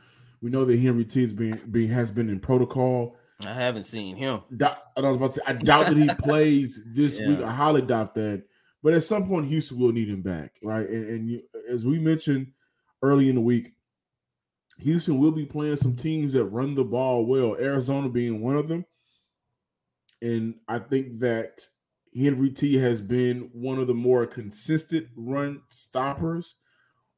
we 0.41 0.49
know 0.49 0.65
that 0.65 0.79
Henry 0.79 1.05
T 1.05 1.21
has 1.21 1.33
been, 1.33 1.61
being 1.69 1.89
has 1.89 2.09
been 2.09 2.31
in 2.31 2.39
protocol. 2.39 3.15
I 3.45 3.53
haven't 3.53 3.83
seen 3.83 4.15
him. 4.15 4.41
I 4.59 4.75
was 5.01 5.17
about 5.17 5.27
to 5.27 5.33
say, 5.33 5.41
I 5.45 5.53
doubt 5.53 5.85
that 5.85 5.97
he 5.97 6.09
plays 6.19 6.81
this 6.95 7.19
yeah. 7.19 7.27
week. 7.27 7.41
I 7.41 7.51
highly 7.51 7.83
doubt 7.83 8.15
that. 8.15 8.43
But 8.81 8.95
at 8.95 9.03
some 9.03 9.27
point, 9.27 9.45
Houston 9.49 9.77
will 9.77 9.91
need 9.91 10.09
him 10.09 10.23
back, 10.23 10.53
right? 10.63 10.89
And, 10.89 11.09
and 11.09 11.29
you, 11.29 11.41
as 11.69 11.85
we 11.85 11.99
mentioned 11.99 12.47
early 13.03 13.29
in 13.29 13.35
the 13.35 13.41
week, 13.41 13.73
Houston 14.79 15.19
will 15.19 15.31
be 15.31 15.45
playing 15.45 15.75
some 15.75 15.95
teams 15.95 16.33
that 16.33 16.45
run 16.45 16.73
the 16.73 16.83
ball 16.83 17.27
well. 17.27 17.55
Arizona 17.59 18.09
being 18.09 18.41
one 18.41 18.55
of 18.55 18.67
them, 18.67 18.83
and 20.23 20.55
I 20.67 20.79
think 20.79 21.19
that 21.19 21.61
Henry 22.15 22.49
T 22.49 22.75
has 22.75 23.01
been 23.01 23.49
one 23.53 23.79
of 23.79 23.87
the 23.87 23.93
more 23.93 24.25
consistent 24.25 25.07
run 25.15 25.61
stoppers 25.69 26.55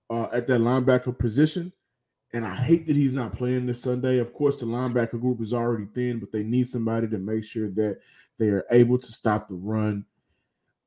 uh, 0.09 0.27
at 0.31 0.47
that 0.47 0.61
linebacker 0.61 1.17
position. 1.17 1.73
And 2.33 2.45
I 2.45 2.55
hate 2.55 2.87
that 2.87 2.95
he's 2.95 3.13
not 3.13 3.35
playing 3.35 3.67
this 3.67 3.81
Sunday. 3.81 4.17
Of 4.17 4.33
course, 4.33 4.59
the 4.59 4.65
linebacker 4.65 5.21
group 5.21 5.41
is 5.41 5.53
already 5.53 5.85
thin, 5.93 6.19
but 6.19 6.31
they 6.31 6.43
need 6.43 6.67
somebody 6.67 7.07
to 7.07 7.17
make 7.17 7.43
sure 7.43 7.69
that 7.71 7.99
they 8.39 8.47
are 8.47 8.65
able 8.71 8.97
to 8.97 9.07
stop 9.07 9.47
the 9.47 9.55
run. 9.55 10.05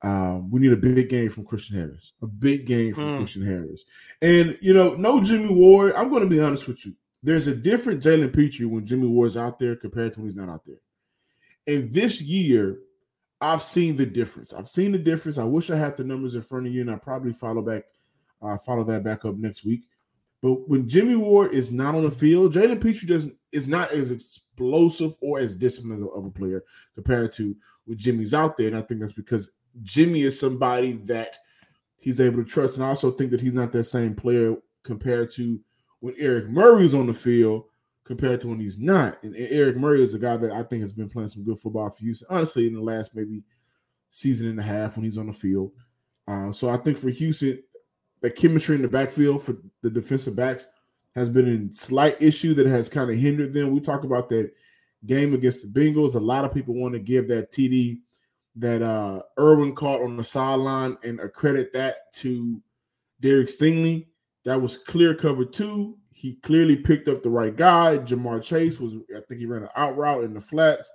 Um, 0.03 0.51
we 0.51 0.61
need 0.61 0.73
a 0.73 0.77
big 0.77 1.09
game 1.09 1.31
from 1.31 1.47
Christian 1.47 1.77
Harris, 1.77 2.13
a 2.23 2.27
big 2.27 2.67
game 2.67 2.95
from 2.95 3.05
mm. 3.05 3.17
Christian 3.19 3.47
Harris. 3.47 3.85
And, 4.21 4.59
you 4.61 4.75
know, 4.75 4.95
no 4.95 5.23
Jimmy 5.23 5.53
Ward. 5.53 5.95
I'm 5.97 6.11
going 6.11 6.23
to 6.23 6.29
be 6.29 6.41
honest 6.41 6.67
with 6.67 6.85
you. 6.85 6.95
There's 7.23 7.47
a 7.47 7.55
different 7.55 8.03
Jalen 8.03 8.35
Pitre 8.35 8.69
when 8.69 8.87
Jimmy 8.87 9.07
Ward's 9.07 9.37
out 9.37 9.59
there 9.59 9.75
compared 9.75 10.13
to 10.13 10.21
when 10.21 10.29
he's 10.29 10.37
not 10.37 10.49
out 10.49 10.65
there. 10.67 10.81
And 11.67 11.93
this 11.93 12.21
year, 12.21 12.79
I've 13.41 13.63
seen 13.63 13.97
the 13.97 14.07
difference. 14.07 14.53
I've 14.53 14.69
seen 14.69 14.93
the 14.93 14.99
difference. 14.99 15.39
I 15.39 15.45
wish 15.45 15.71
I 15.71 15.77
had 15.77 15.97
the 15.97 16.05
numbers 16.05 16.35
in 16.35 16.43
front 16.43 16.67
of 16.67 16.73
you, 16.73 16.81
and 16.81 16.91
I 16.91 16.97
probably 16.97 17.33
follow 17.33 17.63
back, 17.63 17.85
uh, 18.41 18.57
follow 18.59 18.85
that 18.85 19.05
back 19.05 19.25
up 19.25 19.37
next 19.37 19.65
week. 19.65 19.83
But 20.43 20.69
when 20.69 20.89
Jimmy 20.89 21.17
Ward 21.17 21.53
is 21.53 21.73
not 21.73 21.95
on 21.95 22.05
the 22.05 22.11
field, 22.11 22.55
Jalen 22.55 22.81
Pitre 22.81 23.07
doesn't 23.07 23.37
is 23.53 23.67
not 23.67 23.91
as 23.91 24.11
explosive 24.11 25.15
or 25.21 25.39
as 25.39 25.57
disciplined 25.57 26.07
of 26.15 26.25
a 26.25 26.31
player 26.31 26.63
compared 26.95 27.33
to 27.35 27.57
when 27.87 27.99
Jimmy's 27.99 28.35
out 28.35 28.57
there. 28.57 28.69
And 28.69 28.77
I 28.77 28.83
think 28.83 29.01
that's 29.01 29.13
because 29.13 29.51
Jimmy 29.83 30.23
is 30.23 30.39
somebody 30.39 30.93
that 31.05 31.37
he's 31.97 32.21
able 32.21 32.43
to 32.43 32.45
trust. 32.45 32.77
And 32.77 32.85
I 32.85 32.89
also 32.89 33.11
think 33.11 33.31
that 33.31 33.41
he's 33.41 33.55
not 33.55 33.73
that 33.73 33.85
same 33.85 34.15
player 34.15 34.57
compared 34.83 35.33
to 35.33 35.59
when 36.01 36.15
Eric 36.19 36.49
Murray's 36.49 36.95
on 36.95 37.07
the 37.07 37.15
field 37.15 37.65
compared 38.07 38.41
to 38.41 38.49
when 38.49 38.61
he's 38.61 38.79
not. 38.79 39.23
And 39.25 39.35
Eric 39.37 39.77
Murray 39.77 40.03
is 40.03 40.15
a 40.15 40.19
guy 40.19 40.37
that 40.37 40.53
I 40.53 40.63
think 40.63 40.83
has 40.83 40.93
been 40.93 41.11
playing 41.11 41.29
some 41.29 41.45
good 41.45 41.59
football 41.59 41.91
for 41.91 41.99
Houston, 41.99 42.29
honestly, 42.31 42.67
in 42.69 42.75
the 42.75 42.81
last 42.81 43.15
maybe 43.15 43.43
season 44.11 44.49
and 44.49 44.61
a 44.61 44.63
half 44.63 44.97
when 44.97 45.05
he's 45.05 45.19
on 45.19 45.27
the 45.27 45.33
field. 45.33 45.73
Uh, 46.29 46.53
so 46.53 46.71
I 46.71 46.77
think 46.77 46.97
for 46.97 47.11
Houston, 47.11 47.63
the 48.23 48.31
chemistry 48.31 48.77
in 48.77 48.83
the 48.83 48.89
backfield 48.89 49.43
for 49.43 49.57
the 49.83 49.91
defensive 49.91 50.37
backs 50.37 50.69
has 51.17 51.29
been 51.29 51.69
a 51.71 51.75
slight 51.75 52.21
issue 52.23 52.55
that 52.55 52.67
has 52.67 52.89
kind 52.89 53.11
of 53.11 53.17
hindered 53.17 53.53
them. 53.53 53.73
We 53.73 53.81
talk 53.81 54.05
about 54.05 54.29
that 54.29 54.53
game 55.05 55.35
against 55.35 55.63
the 55.63 55.81
Bengals. 55.81 56.15
A 56.15 56.21
lot 56.21 56.45
of 56.45 56.55
people 56.55 56.75
want 56.75 56.95
to 56.95 57.01
give 57.01 57.27
that 57.29 57.53
TD 57.53 57.99
that 58.59 58.83
uh 58.83 59.21
Irwin 59.39 59.75
caught 59.75 60.01
on 60.01 60.17
the 60.17 60.25
sideline 60.25 60.97
and 61.05 61.21
accredit 61.21 61.73
that 61.75 62.13
to 62.15 62.63
Derek 63.21 63.49
Stingley. 63.49 64.07
That 64.45 64.61
was 64.61 64.79
clear 64.79 65.15
cover 65.15 65.45
two. 65.45 65.99
He 66.27 66.35
clearly 66.43 66.75
picked 66.75 67.07
up 67.07 67.23
the 67.23 67.31
right 67.31 67.55
guy. 67.55 67.99
Ja'Marr 67.99 68.43
Chase 68.43 68.81
was, 68.81 68.95
I 69.17 69.21
think 69.29 69.39
he 69.39 69.47
ran 69.47 69.63
an 69.63 69.69
out 69.77 69.97
route 69.97 70.25
in 70.25 70.35
the 70.35 70.41
flats. 70.41 70.91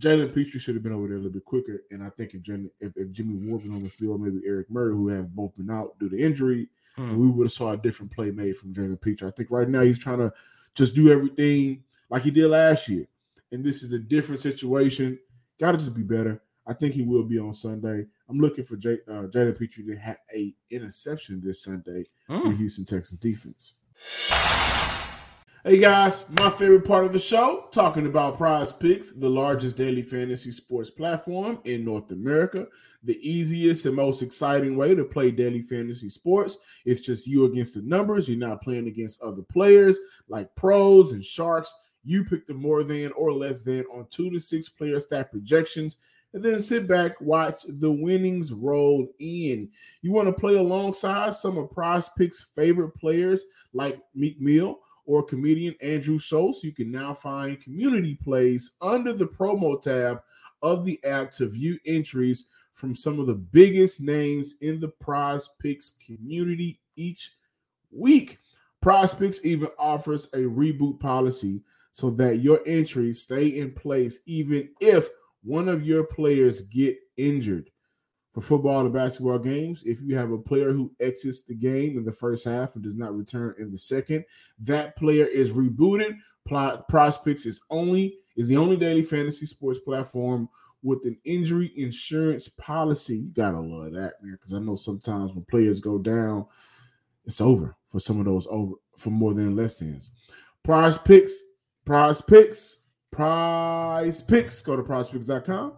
Jalen 0.00 0.34
Pitre 0.34 0.58
should 0.58 0.74
have 0.74 0.82
been 0.82 0.92
over 0.92 1.06
there 1.06 1.14
a 1.14 1.20
little 1.20 1.30
bit 1.30 1.44
quicker. 1.44 1.84
And 1.92 2.02
I 2.02 2.10
think 2.10 2.34
if, 2.34 2.42
Jen, 2.42 2.68
if, 2.80 2.90
if 2.96 3.12
Jimmy 3.12 3.36
Ward 3.36 3.62
was 3.62 3.70
on 3.70 3.84
the 3.84 3.88
field, 3.88 4.20
maybe 4.20 4.40
Eric 4.44 4.68
Murray, 4.68 4.94
who 4.94 5.06
have 5.10 5.32
both 5.32 5.56
been 5.56 5.70
out 5.70 5.96
due 6.00 6.08
to 6.08 6.18
injury, 6.18 6.66
hmm. 6.96 7.16
we 7.16 7.28
would 7.28 7.44
have 7.44 7.52
saw 7.52 7.70
a 7.70 7.76
different 7.76 8.10
play 8.10 8.32
made 8.32 8.56
from 8.56 8.74
Jalen 8.74 9.00
Pitre. 9.00 9.28
I 9.28 9.30
think 9.30 9.52
right 9.52 9.68
now 9.68 9.82
he's 9.82 9.96
trying 9.96 10.18
to 10.18 10.32
just 10.74 10.96
do 10.96 11.08
everything 11.08 11.84
like 12.10 12.24
he 12.24 12.32
did 12.32 12.48
last 12.48 12.88
year. 12.88 13.06
And 13.52 13.64
this 13.64 13.84
is 13.84 13.92
a 13.92 13.98
different 14.00 14.40
situation. 14.40 15.20
Got 15.60 15.70
to 15.70 15.78
just 15.78 15.94
be 15.94 16.02
better. 16.02 16.42
I 16.66 16.72
think 16.72 16.94
he 16.94 17.02
will 17.02 17.22
be 17.22 17.38
on 17.38 17.54
Sunday. 17.54 18.06
I'm 18.28 18.40
looking 18.40 18.64
for 18.64 18.74
J, 18.74 18.98
uh, 19.06 19.28
Jalen 19.28 19.56
Pitre 19.56 19.84
to 19.84 19.96
have 19.98 20.18
a 20.34 20.52
interception 20.68 21.40
this 21.44 21.62
Sunday 21.62 22.06
mm. 22.28 22.42
for 22.42 22.50
Houston 22.50 22.84
Texans 22.84 23.20
defense. 23.20 23.74
Hey 25.64 25.78
guys, 25.78 26.24
my 26.30 26.48
favorite 26.48 26.86
part 26.86 27.04
of 27.04 27.12
the 27.12 27.18
show, 27.18 27.66
talking 27.72 28.06
about 28.06 28.38
Prize 28.38 28.72
Picks, 28.72 29.12
the 29.12 29.28
largest 29.28 29.76
daily 29.76 30.02
fantasy 30.02 30.50
sports 30.50 30.88
platform 30.88 31.58
in 31.64 31.84
North 31.84 32.10
America. 32.10 32.66
The 33.02 33.18
easiest 33.28 33.84
and 33.84 33.94
most 33.94 34.22
exciting 34.22 34.76
way 34.76 34.94
to 34.94 35.04
play 35.04 35.30
daily 35.30 35.60
fantasy 35.60 36.08
sports. 36.08 36.56
It's 36.86 37.00
just 37.00 37.26
you 37.26 37.44
against 37.44 37.74
the 37.74 37.82
numbers. 37.82 38.28
You're 38.28 38.38
not 38.38 38.62
playing 38.62 38.88
against 38.88 39.20
other 39.20 39.42
players 39.42 39.98
like 40.28 40.54
pros 40.54 41.12
and 41.12 41.24
sharks. 41.24 41.74
You 42.04 42.24
pick 42.24 42.46
the 42.46 42.54
more 42.54 42.84
than 42.84 43.12
or 43.12 43.32
less 43.32 43.62
than 43.62 43.84
on 43.92 44.06
two 44.08 44.30
to 44.30 44.40
six 44.40 44.68
player 44.68 44.98
stat 45.00 45.30
projections 45.30 45.98
and 46.34 46.42
then 46.42 46.60
sit 46.60 46.86
back, 46.86 47.20
watch 47.20 47.64
the 47.66 47.90
winnings 47.90 48.52
roll 48.52 49.06
in. 49.18 49.70
You 50.02 50.12
want 50.12 50.28
to 50.28 50.32
play 50.32 50.56
alongside 50.56 51.34
some 51.34 51.56
of 51.56 51.70
Prize 51.70 52.08
Picks' 52.16 52.40
favorite 52.54 52.94
players 52.94 53.44
like 53.72 53.98
Meek 54.14 54.40
Mill 54.40 54.78
or 55.06 55.22
comedian 55.22 55.74
Andrew 55.80 56.18
Schulz. 56.18 56.62
You 56.62 56.72
can 56.72 56.90
now 56.90 57.14
find 57.14 57.60
community 57.60 58.14
plays 58.14 58.72
under 58.82 59.12
the 59.12 59.26
promo 59.26 59.80
tab 59.80 60.20
of 60.62 60.84
the 60.84 61.02
app 61.04 61.32
to 61.32 61.46
view 61.46 61.78
entries 61.86 62.48
from 62.72 62.94
some 62.94 63.18
of 63.18 63.26
the 63.26 63.34
biggest 63.34 64.00
names 64.00 64.54
in 64.60 64.78
the 64.78 64.88
Prize 64.88 65.48
Picks 65.60 65.90
community 66.04 66.78
each 66.96 67.32
week. 67.90 68.38
Prize 68.80 69.14
Picks 69.14 69.44
even 69.44 69.68
offers 69.78 70.26
a 70.26 70.38
reboot 70.38 71.00
policy 71.00 71.62
so 71.90 72.10
that 72.10 72.36
your 72.36 72.60
entries 72.66 73.22
stay 73.22 73.48
in 73.48 73.72
place 73.72 74.20
even 74.26 74.68
if 74.80 75.08
one 75.42 75.68
of 75.68 75.86
your 75.86 76.04
players 76.04 76.62
get 76.62 76.96
injured 77.16 77.70
for 78.32 78.40
football 78.40 78.80
and 78.80 78.92
basketball 78.92 79.38
games. 79.38 79.82
If 79.84 80.00
you 80.00 80.16
have 80.16 80.30
a 80.30 80.38
player 80.38 80.72
who 80.72 80.92
exits 81.00 81.42
the 81.42 81.54
game 81.54 81.96
in 81.96 82.04
the 82.04 82.12
first 82.12 82.44
half 82.44 82.74
and 82.74 82.84
does 82.84 82.96
not 82.96 83.16
return 83.16 83.54
in 83.58 83.70
the 83.70 83.78
second, 83.78 84.24
that 84.60 84.96
player 84.96 85.24
is 85.24 85.50
rebooted. 85.50 86.16
Prize 86.46 87.18
Picks 87.18 87.46
is 87.46 87.60
only 87.70 88.18
is 88.36 88.48
the 88.48 88.56
only 88.56 88.76
daily 88.76 89.02
fantasy 89.02 89.44
sports 89.44 89.80
platform 89.80 90.48
with 90.82 91.04
an 91.04 91.18
injury 91.24 91.72
insurance 91.76 92.48
policy. 92.48 93.18
You 93.18 93.30
gotta 93.30 93.60
love 93.60 93.92
that, 93.92 94.14
man, 94.22 94.32
because 94.32 94.54
I 94.54 94.60
know 94.60 94.76
sometimes 94.76 95.32
when 95.32 95.44
players 95.44 95.80
go 95.80 95.98
down, 95.98 96.46
it's 97.26 97.40
over 97.40 97.76
for 97.88 97.98
some 97.98 98.18
of 98.18 98.24
those 98.24 98.46
over 98.48 98.74
for 98.96 99.10
more 99.10 99.34
than 99.34 99.56
less 99.56 99.80
than's. 99.80 100.10
Prize 100.62 100.96
Picks, 100.98 101.36
Prize 101.84 102.22
Picks 102.22 102.82
Prize 103.10 104.20
Picks. 104.20 104.60
Go 104.62 104.76
to 104.76 104.82
prizepicks.com 104.82 105.72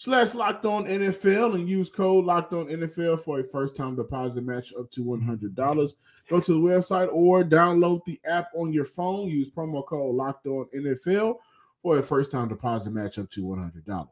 slash 0.00 0.32
locked 0.32 0.64
on 0.64 0.86
NFL 0.86 1.54
and 1.54 1.68
use 1.68 1.90
code 1.90 2.24
locked 2.24 2.54
on 2.54 2.66
NFL 2.68 3.20
for 3.20 3.40
a 3.40 3.44
first 3.44 3.76
time 3.76 3.94
deposit 3.94 4.44
match 4.44 4.72
up 4.78 4.90
to 4.92 5.04
$100. 5.04 5.94
Go 6.30 6.40
to 6.40 6.52
the 6.52 6.58
website 6.58 7.12
or 7.12 7.44
download 7.44 8.04
the 8.06 8.18
app 8.24 8.48
on 8.54 8.72
your 8.72 8.86
phone. 8.86 9.28
Use 9.28 9.50
promo 9.50 9.86
code 9.86 10.14
locked 10.14 10.46
on 10.46 10.66
NFL 10.74 11.36
for 11.82 11.98
a 11.98 12.02
first 12.02 12.32
time 12.32 12.48
deposit 12.48 12.92
match 12.92 13.18
up 13.18 13.30
to 13.30 13.42
$100. 13.42 14.08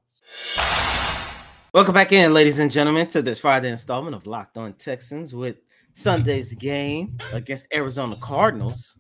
Welcome 1.73 1.95
back 1.95 2.13
in, 2.13 2.35
ladies 2.35 2.59
and 2.59 2.71
gentlemen, 2.71 3.07
to 3.09 3.23
this 3.23 3.39
Friday 3.39 3.71
installment 3.71 4.15
of 4.15 4.27
Locked 4.27 4.59
On 4.59 4.75
Texans 4.75 5.35
with 5.35 5.57
Sunday's 5.95 6.55
game 6.55 7.17
against 7.33 7.67
Arizona 7.75 8.17
Cardinals. 8.17 8.99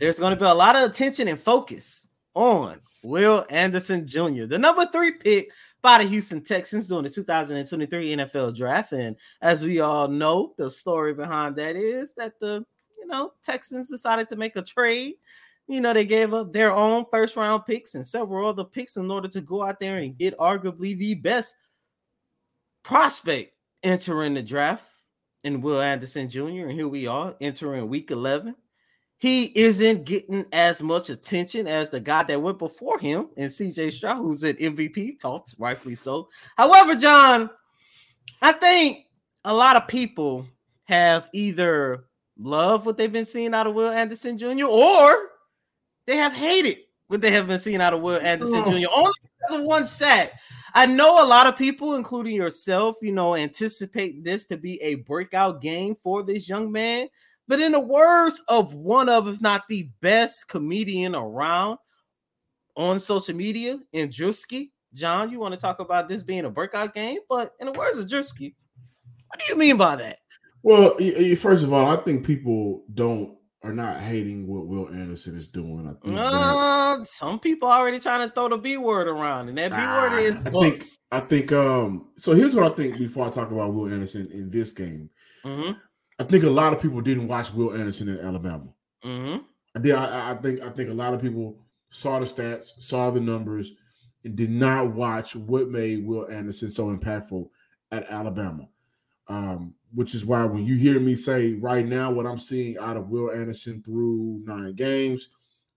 There's 0.00 0.18
going 0.18 0.30
to 0.30 0.36
be 0.36 0.46
a 0.46 0.54
lot 0.54 0.76
of 0.76 0.90
attention 0.90 1.28
and 1.28 1.40
focus 1.40 2.06
on 2.34 2.80
Will 3.02 3.44
Anderson 3.50 4.06
Jr., 4.06 4.44
the 4.44 4.58
number 4.58 4.86
three 4.86 5.12
pick 5.12 5.50
by 5.82 5.98
the 5.98 6.04
Houston 6.08 6.42
Texans 6.42 6.88
during 6.88 7.04
the 7.04 7.10
2023 7.10 8.16
NFL 8.16 8.56
draft. 8.56 8.92
And 8.92 9.16
as 9.40 9.64
we 9.64 9.80
all 9.80 10.08
know, 10.08 10.54
the 10.58 10.70
story 10.70 11.14
behind 11.14 11.56
that 11.56 11.76
is 11.76 12.12
that 12.14 12.40
the 12.40 12.64
you 12.98 13.06
know 13.06 13.32
Texans 13.42 13.88
decided 13.88 14.28
to 14.28 14.36
make 14.36 14.56
a 14.56 14.62
trade. 14.62 15.14
You 15.68 15.80
know, 15.80 15.92
they 15.92 16.04
gave 16.04 16.32
up 16.32 16.52
their 16.52 16.72
own 16.72 17.04
first 17.10 17.36
round 17.36 17.66
picks 17.66 17.94
and 17.94 18.04
several 18.04 18.48
other 18.48 18.64
picks 18.64 18.96
in 18.96 19.10
order 19.10 19.28
to 19.28 19.40
go 19.40 19.62
out 19.62 19.80
there 19.80 19.98
and 19.98 20.16
get 20.16 20.38
arguably 20.38 20.96
the 20.96 21.14
best 21.14 21.54
prospect 22.82 23.52
entering 23.82 24.34
the 24.34 24.42
draft 24.42 24.84
in 25.44 25.60
Will 25.60 25.80
Anderson 25.80 26.28
Jr. 26.28 26.66
And 26.66 26.72
here 26.72 26.88
we 26.88 27.06
are 27.06 27.34
entering 27.40 27.88
week 27.88 28.10
11 28.10 28.54
he 29.18 29.46
isn't 29.58 30.04
getting 30.04 30.44
as 30.52 30.82
much 30.82 31.08
attention 31.08 31.66
as 31.66 31.88
the 31.88 32.00
guy 32.00 32.22
that 32.24 32.40
went 32.40 32.58
before 32.58 32.98
him 32.98 33.28
and 33.36 33.50
CJ 33.50 33.92
Stroud, 33.92 34.18
who's 34.18 34.42
an 34.42 34.56
MVP 34.56 35.18
talks, 35.18 35.54
rightfully 35.58 35.94
so. 35.94 36.28
However, 36.56 36.94
John, 36.94 37.48
I 38.42 38.52
think 38.52 39.06
a 39.44 39.54
lot 39.54 39.76
of 39.76 39.88
people 39.88 40.46
have 40.84 41.30
either 41.32 42.04
loved 42.38 42.84
what 42.84 42.98
they've 42.98 43.12
been 43.12 43.24
seeing 43.24 43.54
out 43.54 43.66
of 43.66 43.74
Will 43.74 43.90
Anderson 43.90 44.36
Jr. 44.36 44.66
or 44.66 45.30
they 46.06 46.16
have 46.16 46.34
hated 46.34 46.78
what 47.08 47.20
they 47.20 47.30
have 47.30 47.46
been 47.46 47.58
seeing 47.58 47.80
out 47.80 47.94
of 47.94 48.02
Will 48.02 48.20
Anderson 48.20 48.64
oh. 48.66 48.70
Jr. 48.70 48.88
Only 48.94 49.12
because 49.40 49.60
of 49.60 49.64
one 49.64 49.86
sack. 49.86 50.32
I 50.74 50.84
know 50.84 51.24
a 51.24 51.26
lot 51.26 51.46
of 51.46 51.56
people, 51.56 51.94
including 51.94 52.34
yourself, 52.34 52.96
you 53.00 53.12
know, 53.12 53.34
anticipate 53.34 54.22
this 54.22 54.46
to 54.48 54.58
be 54.58 54.80
a 54.82 54.96
breakout 54.96 55.62
game 55.62 55.96
for 56.02 56.22
this 56.22 56.48
young 56.48 56.70
man. 56.70 57.08
But 57.48 57.60
in 57.60 57.72
the 57.72 57.80
words 57.80 58.42
of 58.48 58.74
one 58.74 59.08
of, 59.08 59.28
if 59.28 59.40
not 59.40 59.68
the 59.68 59.88
best 60.00 60.48
comedian 60.48 61.14
around 61.14 61.78
on 62.76 62.98
social 62.98 63.34
media, 63.34 63.78
in 63.92 64.08
Drewski, 64.08 64.70
John, 64.94 65.30
you 65.30 65.38
want 65.38 65.54
to 65.54 65.60
talk 65.60 65.78
about 65.78 66.08
this 66.08 66.22
being 66.22 66.44
a 66.44 66.50
breakout 66.50 66.94
game? 66.94 67.18
But 67.28 67.52
in 67.60 67.66
the 67.66 67.72
words 67.72 67.98
of 67.98 68.06
Drewski, 68.06 68.54
what 69.28 69.40
do 69.40 69.46
you 69.48 69.58
mean 69.58 69.76
by 69.76 69.96
that? 69.96 70.18
Well, 70.62 70.96
first 71.36 71.62
of 71.62 71.72
all, 71.72 71.86
I 71.86 72.02
think 72.02 72.26
people 72.26 72.84
don't 72.94 73.36
are 73.62 73.72
not 73.72 74.00
hating 74.00 74.46
what 74.46 74.66
Will 74.66 74.88
Anderson 74.88 75.36
is 75.36 75.48
doing. 75.48 75.86
I 75.88 76.06
think 76.06 76.18
uh, 76.18 76.96
that, 76.98 77.06
some 77.06 77.40
people 77.40 77.68
already 77.68 77.98
trying 77.98 78.26
to 78.26 78.32
throw 78.32 78.48
the 78.48 78.56
B 78.56 78.76
word 78.76 79.08
around, 79.08 79.48
and 79.48 79.58
that 79.58 79.70
B 79.70 79.76
word 79.76 80.20
is 80.22 80.40
I 80.44 80.50
think 80.50 80.80
I 81.10 81.20
think 81.20 81.52
um 81.52 82.08
so 82.16 82.32
here's 82.32 82.54
what 82.54 82.70
I 82.70 82.74
think 82.74 82.98
before 82.98 83.26
I 83.26 83.30
talk 83.30 83.50
about 83.50 83.74
Will 83.74 83.92
Anderson 83.92 84.28
in 84.32 84.50
this 84.50 84.70
game. 84.70 85.10
Mm-hmm. 85.44 85.72
I 86.18 86.24
think 86.24 86.44
a 86.44 86.50
lot 86.50 86.72
of 86.72 86.80
people 86.80 87.00
didn't 87.00 87.28
watch 87.28 87.52
Will 87.52 87.74
Anderson 87.74 88.08
in 88.08 88.20
Alabama. 88.20 88.68
Mm-hmm. 89.04 89.42
I 89.74 89.78
did. 89.78 89.94
I, 89.94 90.32
I, 90.32 90.34
think. 90.34 90.62
I 90.62 90.70
think 90.70 90.88
a 90.88 90.94
lot 90.94 91.14
of 91.14 91.20
people 91.20 91.58
saw 91.90 92.18
the 92.18 92.26
stats, 92.26 92.72
saw 92.78 93.10
the 93.10 93.20
numbers, 93.20 93.72
and 94.24 94.34
did 94.34 94.50
not 94.50 94.94
watch 94.94 95.36
what 95.36 95.68
made 95.68 96.06
Will 96.06 96.28
Anderson 96.30 96.70
so 96.70 96.86
impactful 96.94 97.48
at 97.92 98.10
Alabama. 98.10 98.68
Um, 99.28 99.74
which 99.92 100.14
is 100.14 100.24
why 100.24 100.44
when 100.44 100.64
you 100.64 100.76
hear 100.76 101.00
me 101.00 101.14
say 101.14 101.54
right 101.54 101.86
now 101.86 102.10
what 102.10 102.26
I'm 102.26 102.38
seeing 102.38 102.78
out 102.78 102.96
of 102.96 103.08
Will 103.08 103.32
Anderson 103.32 103.82
through 103.82 104.42
nine 104.44 104.74
games, 104.74 105.28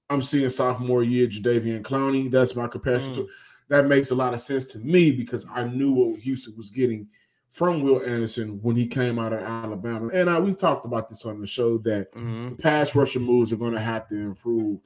I'm 0.10 0.22
seeing 0.22 0.50
sophomore 0.50 1.04
year 1.04 1.28
Jadeveon 1.28 1.82
Clowney. 1.82 2.30
That's 2.30 2.56
my 2.56 2.68
comparison. 2.68 3.14
Mm. 3.14 3.28
That 3.70 3.86
makes 3.86 4.12
a 4.12 4.16
lot 4.16 4.34
of 4.34 4.42
sense 4.42 4.66
to 4.66 4.80
me 4.80 5.12
because 5.12 5.46
I 5.54 5.64
knew 5.64 5.92
what 5.92 6.20
Houston 6.20 6.56
was 6.58 6.70
getting 6.70 7.08
from 7.50 7.82
Will 7.82 8.04
Anderson 8.06 8.60
when 8.62 8.76
he 8.76 8.86
came 8.88 9.18
out 9.18 9.34
of 9.34 9.40
Alabama. 9.40 10.10
And 10.14 10.30
uh, 10.30 10.40
we've 10.44 10.58
talked 10.58 10.86
about 10.86 11.10
this 11.10 11.26
on 11.26 11.42
the 11.42 11.48
show 11.48 11.78
that 11.80 12.14
Mhm. 12.14 12.52
the 12.52 12.56
pass 12.62 12.96
rusher 12.96 13.20
moves 13.20 13.52
are 13.52 13.58
going 13.58 13.74
to 13.74 13.80
have 13.80 14.08
to 14.10 14.16
improve. 14.16 14.80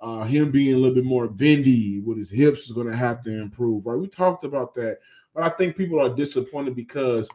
Uh, 0.00 0.24
him 0.24 0.50
being 0.50 0.74
a 0.74 0.78
little 0.78 0.94
bit 0.94 1.04
more 1.04 1.28
bendy 1.28 2.00
with 2.00 2.16
his 2.18 2.30
hips 2.30 2.64
is 2.64 2.72
going 2.72 2.86
to 2.86 2.96
have 2.96 3.22
to 3.22 3.30
improve. 3.30 3.86
Right? 3.86 3.98
We 3.98 4.06
talked 4.08 4.44
about 4.44 4.74
that, 4.74 4.98
but 5.34 5.44
I 5.44 5.48
think 5.50 5.76
people 5.76 6.00
are 6.00 6.14
disappointed 6.14 6.74
because 6.76 7.28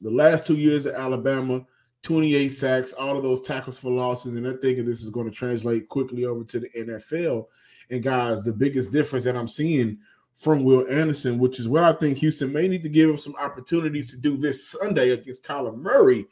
the 0.00 0.10
last 0.10 0.46
two 0.46 0.56
years 0.56 0.86
at 0.86 0.94
Alabama, 0.94 1.64
28 2.02 2.48
sacks, 2.50 2.92
all 2.92 3.16
of 3.16 3.22
those 3.22 3.40
tackles 3.40 3.78
for 3.78 3.90
losses, 3.90 4.34
and 4.34 4.44
they're 4.44 4.58
thinking 4.58 4.84
this 4.84 5.02
is 5.02 5.08
going 5.10 5.26
to 5.28 5.34
translate 5.34 5.88
quickly 5.88 6.24
over 6.24 6.44
to 6.44 6.60
the 6.60 6.68
NFL. 6.76 7.46
And 7.90 8.02
guys, 8.02 8.44
the 8.44 8.52
biggest 8.52 8.92
difference 8.92 9.24
that 9.24 9.36
I'm 9.36 9.48
seeing 9.48 9.98
from 10.36 10.62
Will 10.62 10.86
Anderson, 10.88 11.38
which 11.38 11.58
is 11.58 11.66
what 11.66 11.82
I 11.82 11.94
think 11.94 12.18
Houston 12.18 12.52
may 12.52 12.68
need 12.68 12.82
to 12.82 12.90
give 12.90 13.08
him 13.08 13.16
some 13.16 13.34
opportunities 13.36 14.10
to 14.10 14.18
do 14.18 14.36
this 14.36 14.68
Sunday 14.68 15.10
against 15.10 15.44
Kyler 15.44 15.76
Murray. 15.76 16.26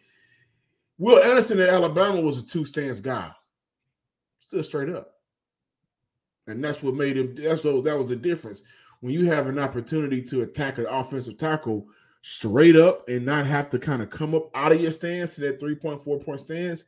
Will 0.98 1.22
Anderson 1.22 1.58
at 1.60 1.70
Alabama 1.70 2.20
was 2.20 2.38
a 2.38 2.42
two 2.42 2.66
stance 2.66 3.00
guy, 3.00 3.30
still 4.38 4.62
straight 4.62 4.90
up. 4.90 5.14
And 6.46 6.62
that's 6.62 6.82
what 6.82 6.94
made 6.94 7.16
him, 7.16 7.34
that's 7.34 7.64
what 7.64 7.82
that 7.84 7.98
was 7.98 8.10
the 8.10 8.16
difference. 8.16 8.62
When 9.00 9.14
you 9.14 9.24
have 9.26 9.46
an 9.46 9.58
opportunity 9.58 10.22
to 10.24 10.42
attack 10.42 10.76
an 10.76 10.86
offensive 10.86 11.38
tackle 11.38 11.86
straight 12.20 12.76
up 12.76 13.08
and 13.08 13.24
not 13.24 13.46
have 13.46 13.70
to 13.70 13.78
kind 13.78 14.02
of 14.02 14.10
come 14.10 14.34
up 14.34 14.50
out 14.54 14.72
of 14.72 14.80
your 14.80 14.92
stance 14.92 15.34
to 15.34 15.40
that 15.42 15.60
3.4 15.60 16.24
point 16.24 16.40
stance, 16.40 16.84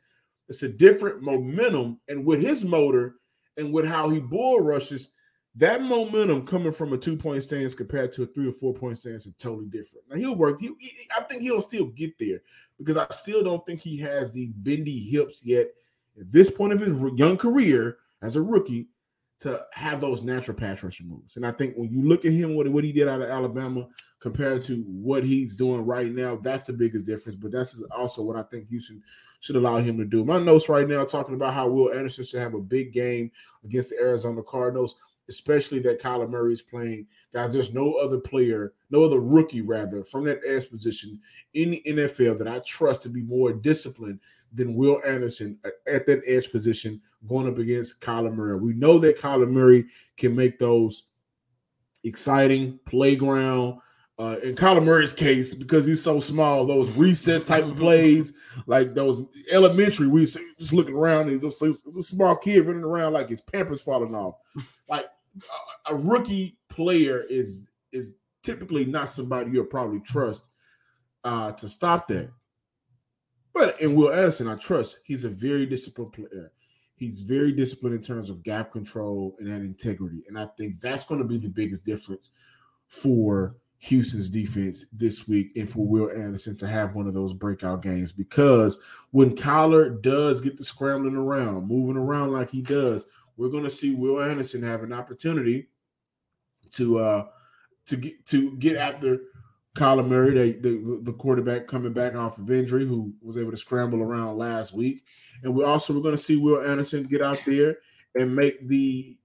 it's 0.47 0.61
a 0.61 0.69
different 0.69 1.23
momentum. 1.23 1.99
And 2.07 2.23
with 2.23 2.41
his 2.41 2.63
motor 2.63 3.15
and 3.57 3.73
with 3.73 3.85
how 3.85 4.09
he 4.09 4.19
bull 4.19 4.61
rushes, 4.61 5.09
that 5.57 5.81
momentum 5.81 6.45
coming 6.45 6.71
from 6.71 6.93
a 6.93 6.97
two 6.97 7.17
point 7.17 7.41
stance 7.43 7.73
compared 7.73 8.11
to 8.13 8.23
a 8.23 8.27
three 8.27 8.47
or 8.47 8.51
four 8.51 8.73
point 8.73 8.97
stance 8.97 9.25
is 9.25 9.33
totally 9.37 9.65
different. 9.65 10.05
Now 10.09 10.17
he'll 10.17 10.35
work. 10.35 10.59
He, 10.59 10.71
he- 10.79 11.07
I 11.17 11.21
think 11.23 11.41
he'll 11.41 11.61
still 11.61 11.87
get 11.87 12.17
there 12.19 12.41
because 12.77 12.97
I 12.97 13.07
still 13.09 13.43
don't 13.43 13.65
think 13.65 13.81
he 13.81 13.97
has 13.97 14.31
the 14.31 14.47
bendy 14.57 14.99
hips 14.99 15.43
yet 15.43 15.67
at 16.19 16.31
this 16.31 16.49
point 16.49 16.73
of 16.73 16.79
his 16.79 16.95
young 17.15 17.37
career 17.37 17.97
as 18.21 18.35
a 18.35 18.41
rookie 18.41 18.87
to 19.39 19.61
have 19.71 20.01
those 20.01 20.23
natural 20.23 20.57
pass 20.57 20.81
rusher 20.81 21.03
moves. 21.03 21.35
And 21.35 21.45
I 21.45 21.51
think 21.51 21.75
when 21.75 21.91
you 21.91 22.01
look 22.01 22.25
at 22.25 22.31
him, 22.33 22.55
what, 22.55 22.67
what 22.69 22.83
he 22.83 22.91
did 22.91 23.07
out 23.07 23.21
of 23.21 23.29
Alabama 23.29 23.87
compared 24.19 24.65
to 24.65 24.81
what 24.87 25.23
he's 25.23 25.55
doing 25.55 25.85
right 25.85 26.11
now, 26.11 26.37
that's 26.37 26.63
the 26.63 26.73
biggest 26.73 27.05
difference. 27.05 27.35
But 27.35 27.51
that's 27.51 27.81
also 27.95 28.23
what 28.23 28.35
I 28.35 28.41
think 28.43 28.67
Houston 28.69 28.97
should 28.97 29.03
should 29.39 29.55
allow 29.55 29.77
him 29.77 29.97
to 29.97 30.05
do. 30.05 30.25
My 30.25 30.39
notes 30.39 30.67
right 30.69 30.87
now 30.87 31.05
talking 31.05 31.35
about 31.35 31.53
how 31.53 31.67
Will 31.67 31.93
Anderson 31.93 32.23
should 32.23 32.39
have 32.39 32.55
a 32.55 32.59
big 32.59 32.91
game 32.91 33.31
against 33.63 33.91
the 33.91 33.99
Arizona 33.99 34.41
Cardinals, 34.41 34.95
especially 35.29 35.79
that 35.79 36.01
Kyler 36.01 36.29
Murray 36.29 36.53
is 36.53 36.61
playing. 36.61 37.07
Guys, 37.33 37.53
there's 37.53 37.73
no 37.73 37.93
other 37.93 38.17
player, 38.17 38.73
no 38.89 39.03
other 39.03 39.19
rookie 39.19 39.61
rather, 39.61 40.03
from 40.03 40.23
that 40.25 40.39
edge 40.47 40.69
position 40.69 41.19
in 41.53 41.71
the 41.71 41.83
NFL 41.85 42.37
that 42.37 42.47
I 42.47 42.59
trust 42.59 43.01
to 43.03 43.09
be 43.09 43.21
more 43.21 43.53
disciplined 43.53 44.19
than 44.53 44.75
Will 44.75 45.01
Anderson 45.05 45.57
at- 45.65 45.93
at 45.93 46.05
that 46.07 46.21
edge 46.27 46.51
position 46.51 47.01
going 47.27 47.47
up 47.47 47.57
against 47.57 47.99
Kyler 47.99 48.33
Murray. 48.33 48.55
We 48.57 48.73
know 48.73 48.97
that 48.99 49.19
Kyler 49.19 49.49
Murray 49.49 49.85
can 50.15 50.35
make 50.35 50.57
those 50.57 51.03
exciting 52.03 52.79
playground. 52.85 53.79
Uh, 54.19 54.37
in 54.41 54.55
Kyler 54.55 54.83
Murray's 54.83 55.11
case, 55.11 55.53
because 55.53 55.85
he's 55.85 56.01
so 56.01 56.19
small, 56.19 56.65
those 56.65 56.89
recess 56.97 57.45
type 57.45 57.65
of 57.65 57.75
plays, 57.77 58.33
like 58.65 58.95
those 58.95 59.21
elementary, 59.51 60.07
we 60.07 60.25
just 60.25 60.73
looking 60.73 60.95
around, 60.95 61.29
he's 61.29 61.43
a, 61.43 61.65
he's 61.85 61.95
a 61.97 62.01
small 62.01 62.35
kid 62.35 62.65
running 62.65 62.83
around 62.83 63.13
like 63.13 63.29
his 63.29 63.41
pampers 63.41 63.79
falling 63.81 64.15
off. 64.15 64.35
Like 64.89 65.05
a, 65.87 65.95
rookie 65.95 66.57
player 66.69 67.25
is 67.29 67.69
is 67.91 68.15
typically 68.43 68.85
not 68.85 69.09
somebody 69.09 69.51
you'll 69.51 69.65
probably 69.65 69.99
trust 69.99 70.45
uh, 71.23 71.51
to 71.53 71.67
stop 71.67 72.07
that. 72.07 72.29
But 73.53 73.79
in 73.81 73.95
Will 73.95 74.13
Anderson, 74.13 74.47
I 74.47 74.55
trust 74.55 74.99
he's 75.03 75.23
a 75.23 75.29
very 75.29 75.65
disciplined 75.65 76.13
player. 76.13 76.51
He's 76.95 77.21
very 77.21 77.51
disciplined 77.51 77.95
in 77.95 78.01
terms 78.01 78.29
of 78.29 78.43
gap 78.43 78.71
control 78.71 79.35
and 79.39 79.47
that 79.47 79.61
integrity. 79.61 80.23
And 80.27 80.37
I 80.37 80.47
think 80.57 80.79
that's 80.79 81.05
going 81.05 81.21
to 81.21 81.27
be 81.27 81.37
the 81.37 81.49
biggest 81.49 81.85
difference 81.85 82.29
for 82.87 83.55
Houston's 83.79 84.29
defense 84.29 84.85
this 84.91 85.27
week 85.27 85.51
and 85.55 85.69
for 85.69 85.85
Will 85.85 86.09
Anderson 86.09 86.57
to 86.57 86.67
have 86.67 86.95
one 86.95 87.07
of 87.07 87.13
those 87.13 87.33
breakout 87.33 87.81
games. 87.81 88.11
Because 88.11 88.79
when 89.11 89.35
Kyler 89.35 90.01
does 90.01 90.41
get 90.41 90.57
to 90.57 90.63
scrambling 90.63 91.15
around, 91.15 91.67
moving 91.67 91.97
around 91.97 92.33
like 92.33 92.49
he 92.49 92.61
does, 92.61 93.05
we're 93.37 93.49
going 93.49 93.63
to 93.63 93.69
see 93.69 93.93
Will 93.93 94.21
Anderson 94.21 94.63
have 94.63 94.83
an 94.83 94.91
opportunity 94.91 95.69
to 96.71 96.99
uh 96.99 97.25
to 97.85 97.95
get 97.95 98.25
to 98.25 98.55
get 98.57 98.75
after 98.75 99.21
Kyler 99.77 100.07
Murray, 100.07 100.53
the, 100.53 100.69
the, 100.79 100.99
the 101.03 101.13
quarterback 101.13 101.67
coming 101.67 101.93
back 101.93 102.15
off 102.15 102.39
of 102.39 102.49
injury, 102.49 102.87
who 102.87 103.13
was 103.21 103.37
able 103.37 103.51
to 103.51 103.57
scramble 103.57 104.01
around 104.01 104.37
last 104.37 104.73
week. 104.73 105.03
And 105.43 105.53
we 105.53 105.63
also 105.63 105.93
we're 105.93 106.01
going 106.01 106.15
to 106.15 106.21
see 106.21 106.35
Will 106.35 106.67
Anderson 106.67 107.03
get 107.03 107.21
out 107.21 107.39
there 107.45 107.77
and 108.15 108.35
make 108.35 108.67
the 108.67 109.17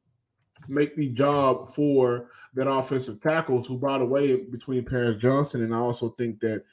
make 0.68 0.94
the 0.94 1.08
job 1.08 1.72
for 1.72 2.28
that 2.54 2.70
offensive 2.70 3.20
tackles. 3.20 3.66
Who, 3.66 3.78
by 3.78 3.98
the 3.98 4.04
way, 4.04 4.36
between 4.36 4.84
Paris 4.84 5.16
Johnson 5.16 5.62
and 5.62 5.74
I 5.74 5.78
also 5.78 6.10
think 6.10 6.38
that 6.40 6.64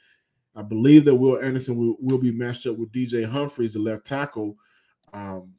I 0.54 0.62
believe 0.62 1.06
that 1.06 1.14
Will 1.14 1.40
Anderson 1.40 1.76
will, 1.76 1.96
will 2.00 2.18
be 2.18 2.32
matched 2.32 2.66
up 2.66 2.76
with 2.76 2.92
DJ 2.92 3.28
Humphries, 3.28 3.72
the 3.72 3.78
left 3.78 4.04
tackle. 4.04 4.56
Um, 5.12 5.54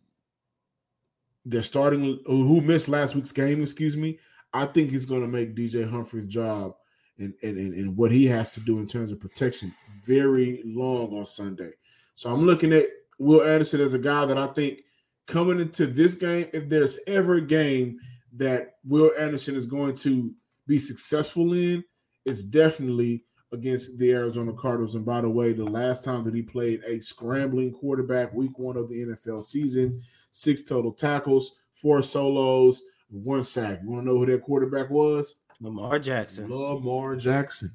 they're 1.46 1.64
starting 1.64 2.20
oh, 2.28 2.44
who 2.46 2.62
missed 2.62 2.88
last 2.88 3.16
week's 3.16 3.32
game. 3.32 3.62
Excuse 3.62 3.98
me. 3.98 4.20
I 4.54 4.66
think 4.66 4.92
he's 4.92 5.06
going 5.06 5.22
to 5.22 5.28
make 5.28 5.56
DJ 5.56 5.90
Humphries' 5.90 6.28
job 6.28 6.76
and, 7.18 7.34
and, 7.42 7.58
and, 7.58 7.74
and 7.74 7.98
what 7.98 8.12
he 8.12 8.26
has 8.28 8.54
to 8.54 8.60
do 8.60 8.80
in 8.80 8.88
terms 8.88 9.12
of 9.12 9.20
protection 9.20 9.74
very 10.04 10.62
long 10.66 11.18
on 11.18 11.26
Sunday. 11.26 11.72
So 12.16 12.32
I'm 12.32 12.46
looking 12.46 12.74
at 12.74 12.86
Will 13.20 13.44
Anderson 13.44 13.82
as 13.82 13.94
a 13.94 14.00
guy 14.00 14.26
that 14.26 14.38
I 14.38 14.48
think 14.48 14.82
coming 15.28 15.60
into 15.60 15.88
this 15.88 16.16
game, 16.16 16.48
if 16.54 16.68
there's 16.68 17.00
ever 17.08 17.36
a 17.36 17.42
game 17.42 17.98
that 18.34 18.76
Will 18.84 19.12
Anderson 19.18 19.56
is 19.56 19.66
going 19.66 19.96
to 19.98 20.34
be 20.68 20.80
successful 20.80 21.54
in, 21.54 21.84
it's 22.26 22.44
definitely 22.44 23.24
against 23.52 23.98
the 23.98 24.12
Arizona 24.12 24.54
Cardinals. 24.54 24.96
And 24.96 25.06
by 25.06 25.22
the 25.22 25.30
way, 25.30 25.54
the 25.54 25.66
last 25.66 26.04
time 26.04 26.24
that 26.24 26.34
he 26.34 26.42
played 26.42 26.82
a 26.88 27.00
scrambling 27.02 27.74
quarterback, 27.74 28.34
week 28.34 28.58
one 28.58 28.78
of 28.78 28.90
the 28.90 29.06
NFL 29.06 29.44
season, 29.44 30.02
six 30.32 30.64
total 30.64 30.92
tackles, 30.92 31.58
four 31.74 32.02
solos, 32.02 32.82
one 33.10 33.44
sack. 33.44 33.80
You 33.84 33.90
want 33.90 34.06
to 34.06 34.12
know 34.12 34.18
who 34.18 34.26
that 34.28 34.44
quarterback 34.44 34.90
was? 34.90 35.36
Lamar 35.60 36.00
Jackson. 36.00 36.50
Lamar 36.50 37.16
Jackson. 37.16 37.72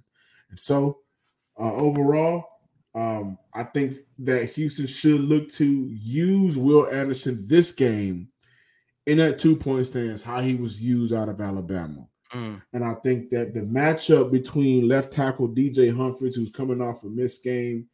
And 0.51 0.59
so, 0.59 0.99
uh, 1.59 1.73
overall, 1.73 2.45
um, 2.95 3.38
I 3.55 3.64
think 3.64 3.95
that 4.21 4.51
Houston 4.51 4.87
should 4.87 5.21
look 5.21 5.51
to 5.53 5.64
use 5.66 6.57
Will 6.57 6.88
Anderson 6.88 7.45
this 7.47 7.71
game 7.71 8.29
in 9.07 9.19
that 9.19 9.38
two 9.38 9.57
point 9.57 9.87
stance, 9.87 10.23
how 10.23 10.40
he 10.40 10.55
was 10.55 10.81
used 10.81 11.12
out 11.12 11.29
of 11.29 11.40
Alabama. 11.40 12.07
Mm. 12.35 12.62
And 12.73 12.85
I 12.85 12.95
think 13.05 13.31
that 13.31 13.55
the 13.55 13.61
matchup 13.61 14.33
between 14.33 14.88
left 14.88 15.12
tackle 15.12 15.49
DJ 15.49 15.95
Humphries, 15.95 16.35
who's 16.35 16.51
coming 16.51 16.81
off 16.81 17.05
a 17.05 17.07
missed 17.07 17.45
game, 17.45 17.87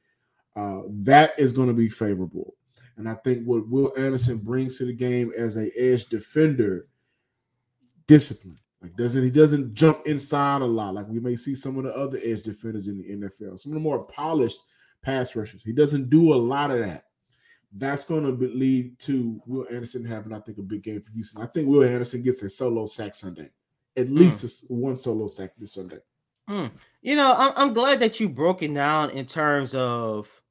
uh, 0.57 0.81
that 0.88 1.33
is 1.38 1.53
going 1.53 1.68
to 1.68 1.75
be 1.75 1.88
favorable. 1.88 2.55
And 3.03 3.11
I 3.11 3.15
think 3.25 3.45
what 3.45 3.69
Will 3.69 3.93
Anderson 3.99 4.38
brings 4.38 4.79
to 4.79 4.85
the 4.85 4.93
game 4.93 5.33
as 5.37 5.57
a 5.57 5.71
edge 5.77 6.05
defender, 6.05 6.87
discipline. 8.07 8.55
Like 8.81 8.95
doesn't 8.95 9.25
he 9.25 9.31
doesn't 9.31 9.75
jump 9.75 10.07
inside 10.07 10.62
a 10.62 10.67
lot 10.67 10.95
like 10.95 11.09
we 11.09 11.19
may 11.19 11.35
see 11.35 11.57
some 11.57 11.79
of 11.79 11.85
the 11.85 11.97
other 11.97 12.21
edge 12.23 12.45
defenders 12.45 12.87
in 12.87 12.99
the 12.99 13.27
NFL. 13.27 13.59
Some 13.59 13.73
of 13.73 13.75
the 13.75 13.81
more 13.81 14.05
polished 14.05 14.59
pass 15.03 15.35
rushers. 15.35 15.65
He 15.65 15.73
doesn't 15.73 16.11
do 16.11 16.33
a 16.33 16.37
lot 16.37 16.71
of 16.71 16.79
that. 16.79 17.07
That's 17.73 18.05
going 18.05 18.23
to 18.23 18.47
lead 18.55 18.97
to 19.01 19.43
Will 19.47 19.67
Anderson 19.69 20.05
having, 20.05 20.33
I 20.33 20.38
think, 20.38 20.59
a 20.59 20.62
big 20.62 20.85
game 20.85 21.03
for 21.03 21.11
Houston. 21.11 21.43
I 21.43 21.47
think 21.47 21.67
Will 21.67 21.83
Anderson 21.83 22.23
gets 22.23 22.41
a 22.45 22.49
solo 22.49 22.87
sack 22.87 23.15
Sunday, 23.15 23.51
at 23.97 24.07
hmm. 24.07 24.17
least 24.17 24.45
a- 24.45 24.73
one 24.73 24.97
solo 24.97 25.27
sack 25.27 25.55
this 25.59 25.75
Sunday. 25.75 25.99
Hmm. 26.47 26.67
You 27.01 27.17
know, 27.17 27.35
I'm, 27.37 27.53
I'm 27.57 27.75
glad 27.75 27.99
that 27.99 28.21
you 28.21 28.29
broke 28.29 28.62
it 28.62 28.73
down 28.73 29.11
in 29.11 29.27
terms 29.27 29.75
of 29.75 30.41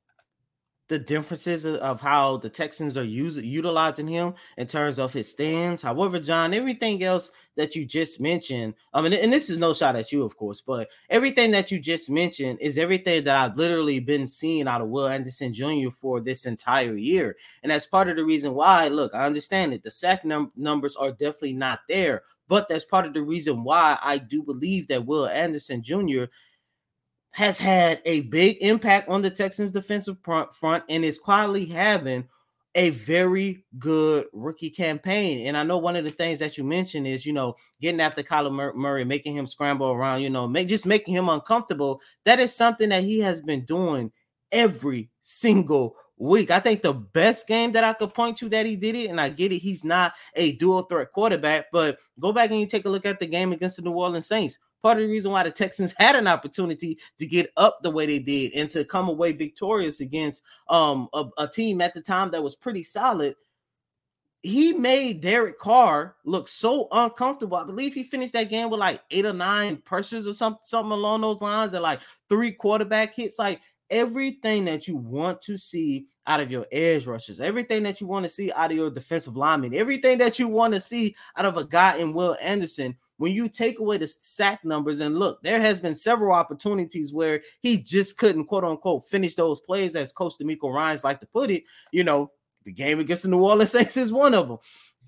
the 0.91 0.99
differences 0.99 1.65
of, 1.65 2.01
how 2.01 2.35
the 2.35 2.49
Texans 2.49 2.97
are 2.97 3.03
using 3.03 3.45
utilizing 3.45 4.09
him 4.09 4.33
in 4.57 4.67
terms 4.67 4.99
of 4.99 5.13
his 5.13 5.31
stands. 5.31 5.81
However, 5.81 6.19
John, 6.19 6.53
everything 6.53 7.01
else 7.01 7.31
that 7.55 7.77
you 7.77 7.85
just 7.85 8.19
mentioned, 8.19 8.73
I 8.93 8.99
mean, 8.99 9.13
and 9.13 9.31
this 9.31 9.49
is 9.49 9.57
no 9.57 9.73
shot 9.73 9.95
at 9.95 10.11
you, 10.11 10.23
of 10.23 10.35
course, 10.35 10.59
but 10.59 10.89
everything 11.09 11.51
that 11.51 11.71
you 11.71 11.79
just 11.79 12.09
mentioned 12.09 12.59
is 12.59 12.77
everything 12.77 13.23
that 13.23 13.37
I've 13.37 13.57
literally 13.57 14.01
been 14.01 14.27
seeing 14.27 14.67
out 14.67 14.81
of 14.81 14.89
Will 14.89 15.07
Anderson 15.07 15.53
Jr. 15.53 15.91
for 15.97 16.19
this 16.19 16.45
entire 16.45 16.97
year. 16.97 17.37
And 17.63 17.71
that's 17.71 17.85
part 17.85 18.09
of 18.09 18.17
the 18.17 18.25
reason 18.25 18.53
why, 18.53 18.89
look, 18.89 19.15
I 19.15 19.25
understand 19.25 19.73
it. 19.73 19.83
The 19.83 19.91
sack 19.91 20.25
num- 20.25 20.51
numbers 20.57 20.97
are 20.97 21.11
definitely 21.11 21.53
not 21.53 21.79
there, 21.87 22.23
but 22.49 22.67
that's 22.67 22.83
part 22.83 23.05
of 23.05 23.13
the 23.13 23.23
reason 23.23 23.63
why 23.63 23.97
I 24.03 24.17
do 24.17 24.43
believe 24.43 24.89
that 24.89 25.05
Will 25.05 25.27
Anderson 25.27 25.81
Jr. 25.81 26.25
has 27.31 27.57
had 27.57 28.01
a 28.05 28.21
big 28.21 28.57
impact 28.61 29.09
on 29.09 29.21
the 29.21 29.29
Texans 29.29 29.71
defensive 29.71 30.17
front, 30.23 30.83
and 30.89 31.05
is 31.05 31.17
quietly 31.17 31.65
having 31.65 32.27
a 32.75 32.89
very 32.91 33.65
good 33.79 34.27
rookie 34.31 34.69
campaign. 34.69 35.47
And 35.47 35.57
I 35.57 35.63
know 35.63 35.77
one 35.77 35.95
of 35.95 36.03
the 36.05 36.09
things 36.09 36.39
that 36.39 36.57
you 36.57 36.63
mentioned 36.63 37.05
is, 37.05 37.25
you 37.25 37.33
know, 37.33 37.55
getting 37.81 37.99
after 37.99 38.23
Kyler 38.23 38.73
Murray, 38.73 39.03
making 39.03 39.35
him 39.35 39.45
scramble 39.45 39.91
around, 39.91 40.21
you 40.21 40.29
know, 40.29 40.47
make, 40.47 40.69
just 40.69 40.85
making 40.85 41.13
him 41.13 41.27
uncomfortable. 41.27 42.01
That 42.23 42.39
is 42.39 42.55
something 42.55 42.89
that 42.89 43.03
he 43.03 43.19
has 43.19 43.41
been 43.41 43.65
doing 43.65 44.11
every 44.51 45.09
single 45.19 45.95
week. 46.17 46.51
I 46.51 46.59
think 46.59 46.81
the 46.81 46.93
best 46.93 47.47
game 47.47 47.73
that 47.73 47.83
I 47.83 47.93
could 47.93 48.13
point 48.13 48.37
to 48.37 48.49
that 48.49 48.65
he 48.65 48.75
did 48.75 48.95
it, 48.95 49.09
and 49.09 49.19
I 49.19 49.29
get 49.29 49.51
it, 49.51 49.59
he's 49.59 49.83
not 49.83 50.13
a 50.35 50.53
dual 50.53 50.83
threat 50.83 51.11
quarterback, 51.11 51.65
but 51.71 51.97
go 52.19 52.31
back 52.31 52.51
and 52.51 52.59
you 52.59 52.67
take 52.67 52.85
a 52.85 52.89
look 52.89 53.05
at 53.05 53.19
the 53.19 53.27
game 53.27 53.51
against 53.51 53.77
the 53.77 53.81
New 53.81 53.91
Orleans 53.91 54.27
Saints 54.27 54.57
part 54.81 54.97
of 54.97 55.03
the 55.03 55.11
reason 55.11 55.31
why 55.31 55.43
the 55.43 55.51
Texans 55.51 55.93
had 55.97 56.15
an 56.15 56.27
opportunity 56.27 56.97
to 57.19 57.25
get 57.25 57.51
up 57.57 57.79
the 57.81 57.91
way 57.91 58.05
they 58.05 58.19
did 58.19 58.53
and 58.53 58.69
to 58.71 58.83
come 58.83 59.09
away 59.09 59.31
victorious 59.31 60.01
against 60.01 60.41
um 60.67 61.07
a, 61.13 61.25
a 61.37 61.47
team 61.47 61.81
at 61.81 61.93
the 61.93 62.01
time 62.01 62.31
that 62.31 62.43
was 62.43 62.55
pretty 62.55 62.83
solid. 62.83 63.35
He 64.43 64.73
made 64.73 65.21
Derek 65.21 65.59
Carr 65.59 66.15
look 66.25 66.47
so 66.47 66.87
uncomfortable. 66.91 67.57
I 67.57 67.63
believe 67.63 67.93
he 67.93 68.03
finished 68.03 68.33
that 68.33 68.49
game 68.49 68.71
with 68.71 68.79
like 68.79 68.99
eight 69.11 69.25
or 69.25 69.33
nine 69.33 69.77
pressures 69.77 70.27
or 70.27 70.33
something, 70.33 70.61
something 70.63 70.91
along 70.91 71.21
those 71.21 71.41
lines, 71.41 71.73
and 71.73 71.83
like 71.83 71.99
three 72.27 72.51
quarterback 72.51 73.13
hits. 73.13 73.37
Like 73.37 73.61
everything 73.91 74.65
that 74.65 74.87
you 74.87 74.95
want 74.95 75.43
to 75.43 75.57
see 75.57 76.07
out 76.25 76.39
of 76.39 76.49
your 76.49 76.65
edge 76.71 77.05
rushers, 77.05 77.39
everything 77.39 77.83
that 77.83 78.01
you 78.01 78.07
want 78.07 78.23
to 78.23 78.29
see 78.29 78.51
out 78.53 78.71
of 78.71 78.77
your 78.77 78.89
defensive 78.89 79.35
linemen, 79.35 79.73
everything 79.73 80.17
that 80.17 80.39
you 80.39 80.47
want 80.47 80.73
to 80.73 80.79
see 80.79 81.15
out 81.35 81.45
of 81.45 81.57
a 81.57 81.65
guy 81.65 81.97
in 81.97 82.13
Will 82.13 82.37
Anderson 82.41 82.95
when 83.21 83.33
you 83.33 83.47
take 83.47 83.77
away 83.77 83.99
the 83.99 84.07
sack 84.07 84.65
numbers 84.65 84.99
and 84.99 85.15
look, 85.15 85.43
there 85.43 85.61
has 85.61 85.79
been 85.79 85.93
several 85.93 86.33
opportunities 86.33 87.13
where 87.13 87.43
he 87.61 87.77
just 87.77 88.17
couldn't 88.17 88.45
quote 88.45 88.63
unquote 88.63 89.07
finish 89.11 89.35
those 89.35 89.59
plays, 89.59 89.95
as 89.95 90.11
Coach 90.11 90.33
DeMeco 90.41 90.73
Ryans 90.73 91.03
like 91.03 91.19
to 91.19 91.27
put 91.27 91.51
it. 91.51 91.63
You 91.91 92.03
know, 92.03 92.31
the 92.63 92.71
game 92.71 92.99
against 92.99 93.21
the 93.21 93.29
New 93.29 93.37
Orleans 93.37 93.69
Saints 93.73 93.95
is 93.95 94.11
one 94.11 94.33
of 94.33 94.47
them. 94.47 94.57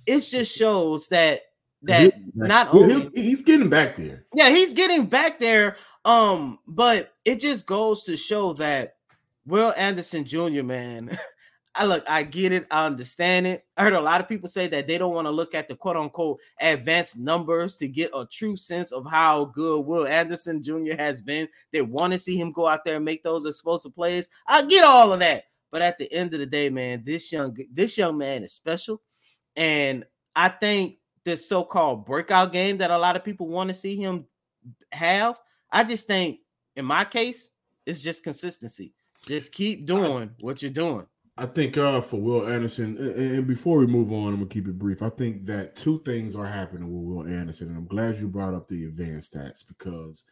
It 0.06 0.19
just 0.19 0.56
shows 0.56 1.08
that 1.08 1.41
that 1.82 2.13
not 2.36 2.71
only 2.71 3.10
he's 3.15 3.41
getting 3.41 3.71
back 3.71 3.97
there. 3.97 4.26
Yeah, 4.36 4.52
he's 4.52 4.76
getting 4.76 5.08
back 5.08 5.39
there. 5.39 5.78
Um, 6.06 6.60
but 6.67 7.15
it 7.26 7.39
just 7.39 7.65
goes 7.65 8.04
to 8.04 8.15
show 8.15 8.54
that 8.54 8.97
Will 9.47 9.73
Anderson 9.76 10.23
Jr., 10.23 10.62
man, 10.62 11.17
I 11.75 11.86
look, 11.86 12.03
I 12.07 12.21
get 12.21 12.51
it, 12.51 12.67
I 12.69 12.86
understand 12.86 13.47
it. 13.47 13.65
I 13.75 13.83
heard 13.83 13.93
a 13.93 14.01
lot 14.01 14.21
of 14.21 14.29
people 14.29 14.47
say 14.47 14.67
that 14.67 14.88
they 14.88 14.99
don't 14.99 15.15
want 15.15 15.25
to 15.25 15.31
look 15.31 15.55
at 15.55 15.67
the 15.67 15.75
quote 15.75 15.97
unquote 15.97 16.39
advanced 16.62 17.17
numbers 17.17 17.77
to 17.77 17.88
get 17.88 18.12
a 18.13 18.27
true 18.27 18.55
sense 18.55 18.91
of 18.91 19.05
how 19.09 19.45
good 19.45 19.81
Will 19.81 20.05
Anderson 20.05 20.62
Jr. 20.62 20.95
has 20.97 21.19
been. 21.21 21.47
They 21.71 21.81
want 21.81 22.13
to 22.13 22.19
see 22.19 22.38
him 22.38 22.51
go 22.51 22.67
out 22.67 22.86
there 22.86 22.97
and 22.97 23.05
make 23.05 23.23
those 23.23 23.47
explosive 23.47 23.95
plays. 23.95 24.29
I 24.45 24.63
get 24.63 24.86
all 24.86 25.12
of 25.12 25.19
that. 25.19 25.45
But 25.71 25.81
at 25.81 25.97
the 25.97 26.12
end 26.13 26.36
of 26.36 26.39
the 26.39 26.45
day, 26.45 26.69
man, 26.69 27.03
this 27.03 27.31
young 27.31 27.57
this 27.71 27.97
young 27.97 28.19
man 28.19 28.43
is 28.43 28.53
special. 28.53 29.01
And 29.55 30.05
I 30.36 30.49
think 30.49 30.99
this 31.25 31.49
so-called 31.49 32.05
breakout 32.05 32.53
game 32.53 32.77
that 32.77 32.91
a 32.91 32.97
lot 32.97 33.15
of 33.15 33.23
people 33.23 33.47
want 33.47 33.69
to 33.69 33.73
see 33.73 33.95
him 33.95 34.25
have, 34.91 35.39
I 35.71 35.83
just 35.83 36.05
think 36.05 36.41
in 36.75 36.86
my 36.86 37.03
case, 37.03 37.49
it's 37.88 38.01
just 38.01 38.23
consistency. 38.23 38.93
Just 39.25 39.51
keep 39.51 39.88
doing 39.88 40.31
what 40.39 40.62
you're 40.62 40.69
doing. 40.71 41.07
I 41.35 41.47
think 41.47 41.77
uh, 41.77 42.01
for 42.01 42.17
Will 42.17 42.47
Anderson, 42.47 42.95
and 42.97 43.47
before 43.47 43.79
we 43.79 43.87
move 43.87 44.11
on, 44.11 44.29
I'm 44.29 44.35
gonna 44.35 44.45
keep 44.45 44.67
it 44.67 44.77
brief. 44.77 45.01
I 45.01 45.09
think 45.09 45.45
that 45.45 45.75
two 45.75 45.99
things 46.05 46.35
are 46.35 46.45
happening 46.45 46.83
with 46.83 47.25
Will 47.27 47.33
Anderson, 47.33 47.69
and 47.69 47.77
I'm 47.77 47.87
glad 47.87 48.19
you 48.19 48.27
brought 48.27 48.53
up 48.53 48.67
the 48.67 48.85
advanced 48.85 49.33
stats 49.33 49.67
because 49.67 50.25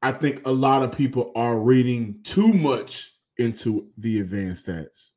I 0.00 0.12
think 0.12 0.40
a 0.46 0.52
lot 0.52 0.82
of 0.82 0.96
people 0.96 1.30
are 1.36 1.58
reading 1.58 2.20
too 2.24 2.52
much 2.54 3.10
into 3.36 3.88
the 3.98 4.20
advanced 4.20 4.66
stats, 4.66 5.10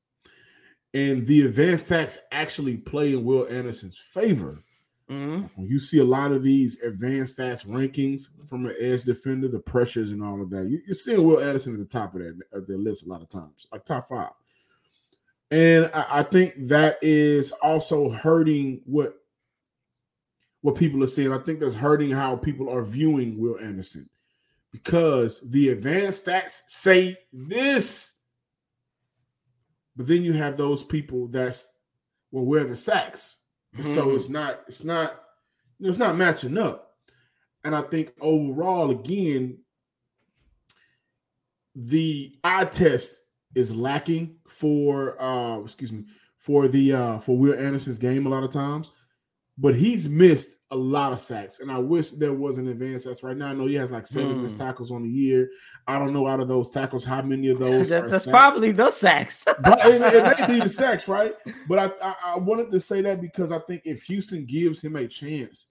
and 0.93 1.25
the 1.25 1.43
advanced 1.43 1.87
stats 1.87 2.17
actually 2.33 2.75
play 2.75 3.13
in 3.13 3.23
Will 3.23 3.47
Anderson's 3.47 3.97
favor. 3.97 4.61
Mm-hmm. 5.09 5.45
When 5.55 5.69
you 5.69 5.79
see 5.79 5.99
a 5.99 6.03
lot 6.03 6.33
of 6.33 6.43
these 6.43 6.81
advanced 6.81 7.37
stats 7.37 7.65
rankings 7.65 8.23
from 8.49 8.65
an 8.65 8.75
edge 8.77 9.03
defender, 9.03 9.47
the 9.47 9.59
pressures 9.59 10.11
and 10.11 10.21
all 10.21 10.41
of 10.41 10.49
that, 10.49 10.67
you, 10.67 10.81
are 10.89 10.95
seeing 10.95 11.23
Will 11.23 11.39
Anderson 11.39 11.73
at 11.73 11.79
the 11.79 11.85
top 11.85 12.13
of 12.15 12.21
that 12.21 12.41
of 12.51 12.67
their 12.67 12.77
list 12.77 13.05
a 13.05 13.09
lot 13.09 13.21
of 13.21 13.29
times, 13.29 13.67
like 13.71 13.85
top 13.85 14.09
five. 14.09 14.31
And 15.51 15.91
I, 15.93 16.05
I 16.09 16.23
think 16.23 16.53
that 16.67 16.97
is 17.01 17.51
also 17.51 18.09
hurting 18.09 18.81
what 18.85 19.15
what 20.61 20.75
people 20.75 21.03
are 21.03 21.07
seeing. 21.07 21.31
I 21.31 21.37
think 21.37 21.59
that's 21.59 21.75
hurting 21.75 22.09
how 22.09 22.35
people 22.35 22.69
are 22.69 22.83
viewing 22.83 23.37
Will 23.37 23.59
Anderson 23.59 24.09
because 24.71 25.47
the 25.51 25.69
advanced 25.69 26.25
stats 26.25 26.61
say 26.67 27.15
this, 27.31 28.15
but 29.95 30.07
then 30.07 30.23
you 30.23 30.33
have 30.33 30.57
those 30.57 30.83
people 30.83 31.27
that's 31.27 31.67
well, 32.31 32.45
where 32.45 32.65
the 32.65 32.75
sacks, 32.75 33.37
mm-hmm. 33.77 33.93
so 33.93 34.15
it's 34.15 34.27
not 34.27 34.61
it's 34.67 34.83
not 34.83 35.23
you 35.79 35.83
know, 35.83 35.89
it's 35.89 35.99
not 35.99 36.17
matching 36.17 36.57
up. 36.57 36.93
And 37.63 37.75
I 37.75 37.81
think 37.81 38.13
overall, 38.19 38.91
again, 38.91 39.59
the 41.75 42.35
eye 42.43 42.65
test 42.65 43.19
is 43.55 43.75
lacking 43.75 44.35
for 44.47 45.21
uh 45.21 45.59
excuse 45.59 45.91
me 45.91 46.05
for 46.37 46.67
the 46.67 46.93
uh 46.93 47.19
for 47.19 47.37
Will 47.37 47.57
Anderson's 47.57 47.97
game 47.97 48.25
a 48.25 48.29
lot 48.29 48.43
of 48.43 48.51
times, 48.51 48.91
but 49.57 49.75
he's 49.75 50.07
missed 50.07 50.57
a 50.71 50.75
lot 50.75 51.13
of 51.13 51.19
sacks, 51.19 51.59
and 51.59 51.71
I 51.71 51.77
wish 51.77 52.11
there 52.11 52.33
was 52.33 52.57
an 52.57 52.67
advance 52.67 53.05
that's 53.05 53.23
right 53.23 53.35
now. 53.35 53.47
I 53.47 53.53
know 53.53 53.65
he 53.65 53.75
has 53.75 53.91
like 53.91 54.05
seven 54.05 54.35
mm. 54.35 54.41
missed 54.43 54.57
tackles 54.57 54.91
on 54.91 55.03
the 55.03 55.09
year. 55.09 55.49
I 55.87 55.97
don't 55.97 56.13
know 56.13 56.27
out 56.27 56.41
of 56.41 56.47
those 56.47 56.69
tackles 56.69 57.05
how 57.05 57.21
many 57.21 57.47
of 57.47 57.59
those 57.59 57.89
that's, 57.89 58.11
that's 58.11 58.27
probably 58.27 58.71
the 58.71 58.91
sacks. 58.91 59.45
but 59.45 59.79
it, 59.85 60.01
it, 60.01 60.39
may 60.39 60.47
be 60.47 60.59
the 60.59 60.69
sacks, 60.81 61.07
right? 61.07 61.33
But 61.67 61.79
I, 61.79 61.91
I 62.03 62.15
I 62.25 62.37
wanted 62.37 62.69
to 62.71 62.79
say 62.79 63.01
that 63.01 63.21
because 63.21 63.51
I 63.51 63.59
think 63.59 63.83
if 63.85 64.03
Houston 64.03 64.45
gives 64.45 64.81
him 64.81 64.97
a 64.97 65.07
chance 65.07 65.67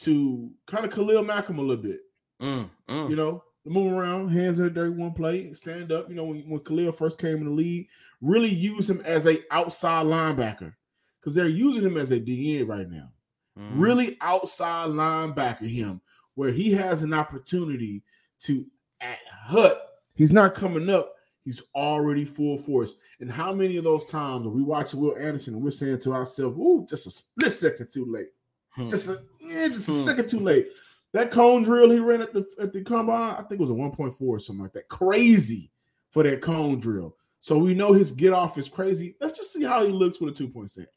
to 0.00 0.50
kind 0.66 0.84
of 0.84 0.92
Khalil 0.92 1.24
Mack 1.24 1.48
him 1.48 1.58
a 1.58 1.62
little 1.62 1.82
bit, 1.82 2.00
mm, 2.40 2.70
mm. 2.88 3.10
you 3.10 3.16
know, 3.16 3.42
move 3.68 3.92
around, 3.92 4.28
hands 4.28 4.58
in 4.58 4.64
the 4.64 4.70
dirt, 4.70 4.94
one 4.94 5.12
play, 5.12 5.52
stand 5.52 5.92
up. 5.92 6.08
You 6.08 6.14
know, 6.14 6.24
when, 6.24 6.48
when 6.48 6.60
Khalil 6.60 6.92
first 6.92 7.18
came 7.18 7.38
in 7.38 7.44
the 7.44 7.50
league, 7.50 7.88
really 8.20 8.48
use 8.48 8.88
him 8.88 9.00
as 9.04 9.26
a 9.26 9.38
outside 9.50 10.06
linebacker 10.06 10.74
because 11.20 11.34
they're 11.34 11.46
using 11.46 11.82
him 11.82 11.96
as 11.96 12.10
a 12.10 12.20
DN 12.20 12.68
right 12.68 12.88
now. 12.88 13.10
Mm. 13.58 13.70
Really 13.74 14.16
outside 14.20 14.90
linebacker 14.90 15.68
him, 15.68 16.00
where 16.34 16.50
he 16.50 16.72
has 16.72 17.02
an 17.02 17.12
opportunity 17.12 18.02
to 18.40 18.64
at 19.00 19.18
hut. 19.26 19.82
He's 20.14 20.32
not 20.32 20.54
coming 20.54 20.88
up. 20.90 21.14
He's 21.44 21.62
already 21.74 22.24
full 22.24 22.58
force. 22.58 22.94
And 23.20 23.30
how 23.30 23.52
many 23.52 23.76
of 23.76 23.84
those 23.84 24.04
times 24.04 24.46
are 24.46 24.50
we 24.50 24.62
watching 24.62 25.00
Will 25.00 25.16
Anderson 25.16 25.54
and 25.54 25.62
we're 25.62 25.70
saying 25.70 25.98
to 26.00 26.12
ourselves, 26.12 26.58
"Ooh, 26.58 26.86
just 26.88 27.06
a 27.06 27.10
split 27.10 27.52
second 27.52 27.90
too 27.90 28.04
late, 28.04 28.28
hmm. 28.70 28.88
just 28.88 29.08
a 29.08 29.18
yeah, 29.40 29.68
just 29.68 29.88
a 29.88 29.92
hmm. 29.92 30.06
second 30.06 30.28
too 30.28 30.40
late." 30.40 30.68
That 31.14 31.30
cone 31.30 31.62
drill 31.62 31.90
he 31.90 31.98
ran 31.98 32.20
at 32.20 32.32
the 32.32 32.46
at 32.60 32.72
the 32.72 32.82
combine, 32.82 33.32
I 33.32 33.42
think 33.42 33.52
it 33.52 33.60
was 33.60 33.70
a 33.70 33.74
1.4 33.74 34.14
or 34.20 34.38
something 34.38 34.62
like 34.62 34.72
that. 34.74 34.88
Crazy 34.88 35.70
for 36.10 36.22
that 36.22 36.42
cone 36.42 36.80
drill. 36.80 37.16
So 37.40 37.56
we 37.58 37.74
know 37.74 37.92
his 37.92 38.12
get 38.12 38.32
off 38.32 38.58
is 38.58 38.68
crazy. 38.68 39.16
Let's 39.20 39.36
just 39.36 39.52
see 39.52 39.62
how 39.62 39.84
he 39.84 39.92
looks 39.92 40.20
with 40.20 40.34
a 40.34 40.36
two 40.36 40.48
point 40.48 40.70
stance. 40.70 40.88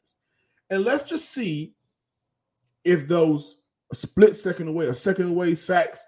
And 0.70 0.84
let's 0.84 1.04
just 1.04 1.30
see 1.30 1.74
if 2.84 3.06
those 3.06 3.58
split 3.92 4.34
second 4.34 4.68
away, 4.68 4.86
a 4.86 4.94
second 4.94 5.28
away 5.28 5.54
sacks 5.54 6.06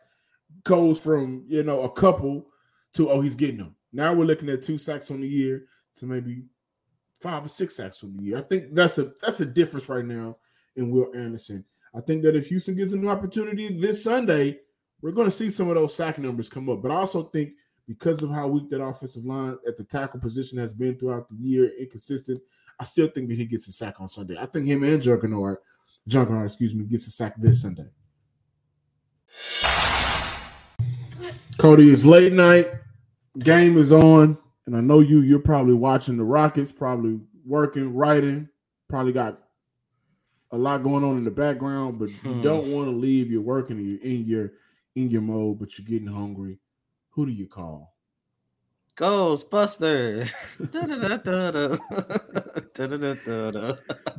goes 0.65 0.99
from 0.99 1.45
you 1.49 1.63
know 1.63 1.83
a 1.83 1.91
couple 1.91 2.47
to 2.95 3.11
oh 3.11 3.21
he's 3.21 3.37
getting 3.37 3.59
them. 3.59 3.75
Now 3.93 4.13
we're 4.13 4.25
looking 4.25 4.49
at 4.49 4.63
two 4.63 4.79
sacks 4.79 5.11
on 5.11 5.21
the 5.21 5.29
year 5.29 5.67
to 5.97 6.07
maybe 6.07 6.45
five 7.21 7.45
or 7.45 7.49
six 7.49 7.77
sacks 7.77 8.03
on 8.03 8.17
the 8.17 8.23
year. 8.23 8.39
I 8.39 8.43
think 8.43 8.75
that's 8.75 8.99
a 8.99 9.13
that's 9.23 9.41
a 9.41 9.47
difference 9.47 9.89
right 9.89 10.05
now 10.05 10.37
in 10.77 10.91
Will 10.91 11.15
Anderson. 11.15 11.65
I 11.95 12.01
think 12.01 12.23
that 12.23 12.35
if 12.35 12.49
Houston 12.49 12.75
him 12.75 12.93
an 12.93 13.09
opportunity 13.09 13.79
this 13.79 14.03
Sunday, 14.03 14.59
we're 15.01 15.13
going 15.13 15.27
to 15.29 15.31
see 15.31 15.49
some 15.49 15.69
of 15.69 15.77
those 15.77 15.95
sack 15.95 16.19
numbers 16.19 16.49
come 16.49 16.69
up. 16.69 16.83
But 16.83 16.91
I 16.91 16.97
also 16.97 17.25
think 17.25 17.53
because 17.87 18.23
of 18.23 18.31
how 18.31 18.49
weak 18.49 18.69
that 18.71 18.83
offensive 18.83 19.25
line 19.25 19.59
at 19.69 19.77
the 19.77 19.85
tackle 19.85 20.19
position 20.19 20.59
has 20.59 20.73
been 20.73 20.99
throughout 20.99 21.29
the 21.29 21.37
year, 21.37 21.71
inconsistent, 21.79 22.41
I 22.81 22.85
still 22.85 23.09
think 23.09 23.29
that 23.29 23.37
he 23.37 23.45
gets 23.45 23.69
a 23.69 23.73
sack 23.73 24.01
on 24.01 24.09
Sunday. 24.09 24.37
I 24.39 24.47
think 24.47 24.67
him 24.67 24.83
and 24.83 25.01
Juggernaut, 25.01 25.59
Juggernaut, 26.09 26.47
excuse 26.47 26.75
me, 26.75 26.85
gets 26.85 27.07
a 27.07 27.11
sack 27.11 27.35
this 27.37 27.63
Sunday. 27.63 27.87
Cody, 31.59 31.91
it's 31.91 32.05
late 32.05 32.33
night. 32.33 32.71
Game 33.39 33.77
is 33.77 33.93
on, 33.93 34.37
and 34.67 34.77
I 34.77 34.81
know 34.81 35.01
you. 35.01 35.21
You're 35.21 35.39
probably 35.39 35.75
watching 35.75 36.17
the 36.17 36.25
Rockets, 36.25 36.73
probably 36.73 37.21
working, 37.45 37.95
writing, 37.95 38.49
probably 38.89 39.13
got 39.13 39.44
a 40.55 40.57
lot 40.57 40.85
going 40.85 41.03
on 41.03 41.19
in 41.19 41.25
the 41.25 41.33
background, 41.33 41.99
but 41.99 42.11
you 42.11 42.33
hmm. 42.33 42.43
don't 42.43 42.73
want 42.73 42.87
to 42.87 42.93
leave 42.93 43.31
your 43.31 43.43
work 43.43 43.71
and 43.71 43.85
you're 43.85 44.01
in 44.01 44.25
your 44.25 44.53
in 44.95 45.11
your 45.11 45.23
mode, 45.23 45.59
but 45.59 45.77
you're 45.77 45.87
getting 45.87 46.07
hungry. 46.07 46.59
Who 47.11 47.27
do 47.27 47.33
you 47.33 47.49
call? 47.49 47.97
Ghostbusters. 48.97 50.31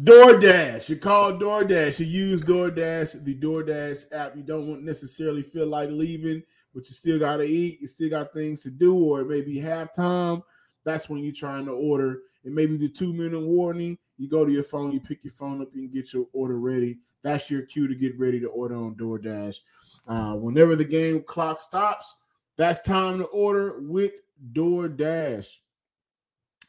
DoorDash. 0.04 0.90
You 0.90 0.98
call 0.98 1.34
DoorDash. 1.34 2.00
You 2.00 2.06
use 2.06 2.44
DoorDash, 2.44 3.24
the 3.24 3.36
DoorDash 3.36 4.12
app. 4.12 4.36
You 4.36 4.44
don't 4.44 4.84
necessarily 4.84 5.44
feel 5.44 5.68
like 5.68 5.90
leaving, 5.90 6.44
but 6.74 6.86
you 6.90 6.94
still 6.94 7.20
got 7.20 7.38
to 7.38 7.44
eat. 7.44 7.80
You 7.80 7.88
still 7.88 8.10
got 8.10 8.34
things 8.34 8.64
to 8.64 8.70
do, 8.70 8.94
or 8.94 9.22
it 9.22 9.30
may 9.30 9.40
be 9.40 9.62
halftime. 9.62 10.44
That's 10.84 11.08
when 11.08 11.24
you're 11.24 11.34
trying 11.34 11.66
to 11.68 11.72
order 11.72 12.20
it 12.46 12.54
may 12.54 12.68
be 12.68 12.78
the 12.78 12.90
two 12.90 13.12
minute 13.12 13.42
warning. 13.42 13.98
You 14.18 14.30
go 14.30 14.46
to 14.46 14.52
your 14.52 14.64
phone, 14.64 14.92
you 14.92 15.00
pick 15.00 15.24
your 15.24 15.34
phone 15.34 15.62
up, 15.62 15.70
you 15.74 15.82
can 15.82 15.92
get 15.92 16.14
your 16.14 16.28
order 16.34 16.60
ready. 16.60 17.00
That's 17.22 17.50
your 17.50 17.64
cue 17.64 17.88
to 17.88 17.96
get 17.96 18.18
ready 18.18 18.40
to 18.40 18.48
order 18.48 18.76
on 18.76 18.96
DoorDash. 18.96 19.60
Uh, 20.08 20.34
whenever 20.36 20.76
the 20.76 20.86
game 20.86 21.24
clock 21.24 21.60
stops, 21.60 22.16
that's 22.58 22.80
time 22.82 23.20
to 23.20 23.26
order 23.26 23.82
with 23.82 24.22
DoorDash. 24.54 25.48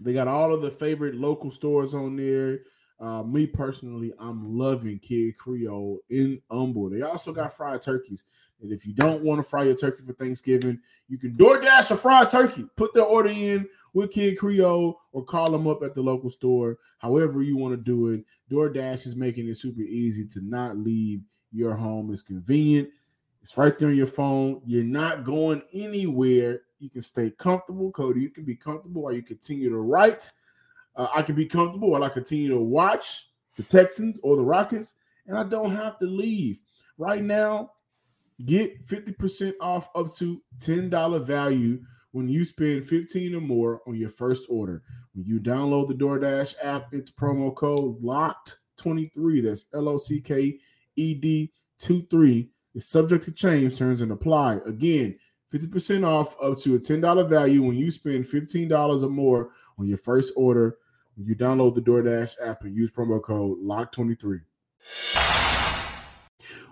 They 0.01 0.13
got 0.13 0.29
all 0.29 0.53
of 0.53 0.63
the 0.63 0.71
favorite 0.71 1.15
local 1.15 1.51
stores 1.51 1.95
on 1.95 2.17
there. 2.17 2.61
Uh, 2.99 3.23
me 3.23 3.47
personally, 3.47 4.13
I'm 4.19 4.57
loving 4.57 4.99
Kid 4.99 5.37
Creole 5.37 5.99
in 6.09 6.41
Humble. 6.51 6.91
They 6.91 7.03
also 7.03 7.33
got 7.33 7.55
fried 7.55 7.83
turkeys. 7.83 8.25
And 8.63 8.73
if 8.73 8.87
you 8.87 8.95
don't 8.95 9.23
want 9.23 9.39
to 9.39 9.43
fry 9.43 9.65
your 9.65 9.75
turkey 9.75 10.03
for 10.03 10.15
Thanksgiving, 10.15 10.81
you 11.09 11.19
can 11.19 11.35
DoorDash 11.37 11.91
a 11.91 11.97
fried 11.97 12.31
turkey. 12.31 12.65
Put 12.77 12.95
the 12.95 13.03
order 13.03 13.29
in 13.29 13.69
with 13.97 14.13
Kid 14.13 14.39
Creole 14.39 15.01
or 15.13 15.25
call 15.25 15.51
them 15.51 15.67
up 15.67 15.83
at 15.83 15.95
the 15.95 16.03
local 16.03 16.29
store. 16.29 16.77
However, 16.99 17.43
you 17.43 17.57
want 17.57 17.73
to 17.73 17.83
do 17.83 18.09
it. 18.09 18.25
DoorDash 18.53 19.07
is 19.07 19.17
making 19.17 19.49
it 19.49 19.57
super 19.57 19.81
easy 19.81 20.27
to 20.27 20.41
not 20.43 20.77
leave 20.77 21.23
your 21.51 21.75
home. 21.75 22.13
It's 22.13 22.21
convenient. 22.21 22.91
It's 23.41 23.57
right 23.57 23.77
there 23.79 23.89
on 23.89 23.97
your 23.97 24.07
phone. 24.07 24.61
You're 24.67 24.85
not 24.85 25.25
going 25.25 25.63
anywhere. 25.73 26.61
You 26.79 26.91
can 26.91 27.01
stay 27.01 27.31
comfortable, 27.31 27.91
Cody. 27.91 28.21
You 28.21 28.29
can 28.29 28.45
be 28.45 28.55
comfortable 28.55 29.01
while 29.01 29.15
you 29.15 29.23
continue 29.23 29.71
to 29.71 29.79
write. 29.79 30.31
Uh, 30.95 31.09
I 31.15 31.23
can 31.23 31.35
be 31.35 31.47
comfortable 31.47 31.89
while 31.89 32.05
I 32.05 32.11
continue 32.11 32.51
to 32.51 32.61
watch 32.61 33.31
the 33.57 33.63
Texans 33.63 34.21
or 34.23 34.37
the 34.37 34.45
Rockets, 34.45 34.93
and 35.27 35.39
I 35.39 35.43
don't 35.43 35.75
have 35.75 35.99
to 36.01 36.05
leave. 36.05 36.61
Right 36.99 37.25
now, 37.25 37.71
get 38.45 38.87
50% 38.87 39.55
off 39.59 39.89
up 39.95 40.15
to 40.17 40.43
$10 40.59 41.25
value 41.25 41.81
when 42.17 42.31
you 42.31 42.47
spend 42.47 42.83
15 42.83 43.35
or 43.35 43.43
more 43.43 43.83
on 43.87 43.95
your 43.95 44.09
first 44.09 44.47
order. 44.49 44.83
When 45.15 45.27
you 45.27 45.39
download 45.39 45.87
the 45.87 45.93
DoorDash 45.93 46.55
app, 46.63 46.87
it's 46.95 47.11
promo 47.11 47.55
code 47.55 48.01
LOCKED23. 48.01 49.45
That's 49.45 49.67
L 49.75 49.91
O 49.91 49.99
C 49.99 50.23
K 50.23 50.59
E 50.97 51.15
D 51.15 51.53
23. 51.79 52.49
It's 52.75 52.89
subject 52.89 53.23
to 53.25 53.33
change, 53.33 53.77
terms 53.77 54.01
and 54.01 54.13
apply. 54.13 54.61
Again, 54.65 55.19
50% 55.53 56.07
off 56.07 56.35
up 56.43 56.59
to 56.61 56.77
a 56.77 56.79
$10 56.79 57.29
value 57.29 57.63
when 57.63 57.77
you 57.77 57.91
spend 57.91 58.25
$15 58.25 59.03
or 59.03 59.11
more 59.11 59.51
on 59.79 59.87
your 59.87 59.99
first 59.99 60.33
order 60.37 60.79
when 61.17 61.27
you 61.27 61.37
download 61.37 61.75
the 61.75 61.83
DoorDash 61.83 62.37
app 62.43 62.63
and 62.63 62.75
use 62.75 62.91
promo 62.91 63.23
code 63.23 63.59
LOCK23. 63.63 64.41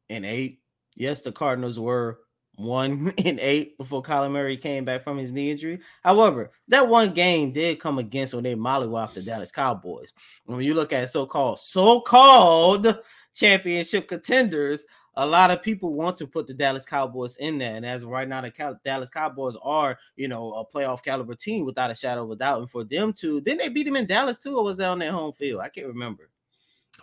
and 0.09 0.25
eight. 0.25 0.61
Yes, 0.95 1.21
the 1.21 1.33
Cardinals 1.33 1.79
were 1.79 2.21
one 2.57 3.13
and 3.25 3.39
eight 3.41 3.79
before 3.79 4.03
Kyler 4.03 4.31
Murray 4.31 4.57
came 4.57 4.85
back 4.85 5.03
from 5.03 5.19
his 5.19 5.33
knee 5.33 5.51
injury. 5.51 5.81
However, 6.03 6.51
that 6.69 6.89
one 6.89 7.13
game 7.13 7.53
did 7.53 7.81
come 7.81 7.99
against 7.99 8.35
when 8.35 8.45
they 8.45 8.55
mollywopped 8.55 9.15
the 9.15 9.23
Dallas 9.23 9.53
Cowboys. 9.53 10.13
When 10.45 10.61
you 10.61 10.75
look 10.75 10.93
at 10.93 11.11
so-called 11.11 11.61
so-called 11.61 12.99
championship 13.35 14.09
contenders, 14.09 14.87
a 15.19 15.27
lot 15.27 15.51
of 15.51 15.63
people 15.63 15.95
want 15.95 16.19
to 16.19 16.27
put 16.27 16.47
the 16.47 16.55
Dallas 16.55 16.85
Cowboys 16.85 17.37
in 17.37 17.57
there. 17.59 17.75
And 17.75 17.87
as 17.87 18.05
right 18.05 18.29
now, 18.29 18.43
the 18.43 18.51
Cow- 18.51 18.79
Dallas 18.85 19.11
Cowboys 19.11 19.57
are, 19.63 19.99
you 20.15 20.29
know, 20.29 20.53
a 20.55 20.67
playoff 20.67 21.03
caliber 21.03 21.35
team 21.35 21.65
without 21.65 21.91
a 21.91 21.95
shadow 21.95 22.25
of 22.25 22.31
a 22.33 22.37
doubt. 22.37 22.61
And 22.61 22.71
for 22.71 22.85
them 22.85 23.15
to, 23.15 23.41
didn't 23.41 23.61
they 23.61 23.71
beat 23.71 23.85
them 23.85 23.97
in 23.97 24.07
Dallas 24.07 24.39
too, 24.39 24.57
or 24.57 24.65
was 24.65 24.77
that 24.77 24.89
on 24.89 24.99
their 24.99 25.13
home 25.13 25.33
field? 25.33 25.63
I 25.63 25.71
can't 25.71 25.87
remember. 25.87 26.29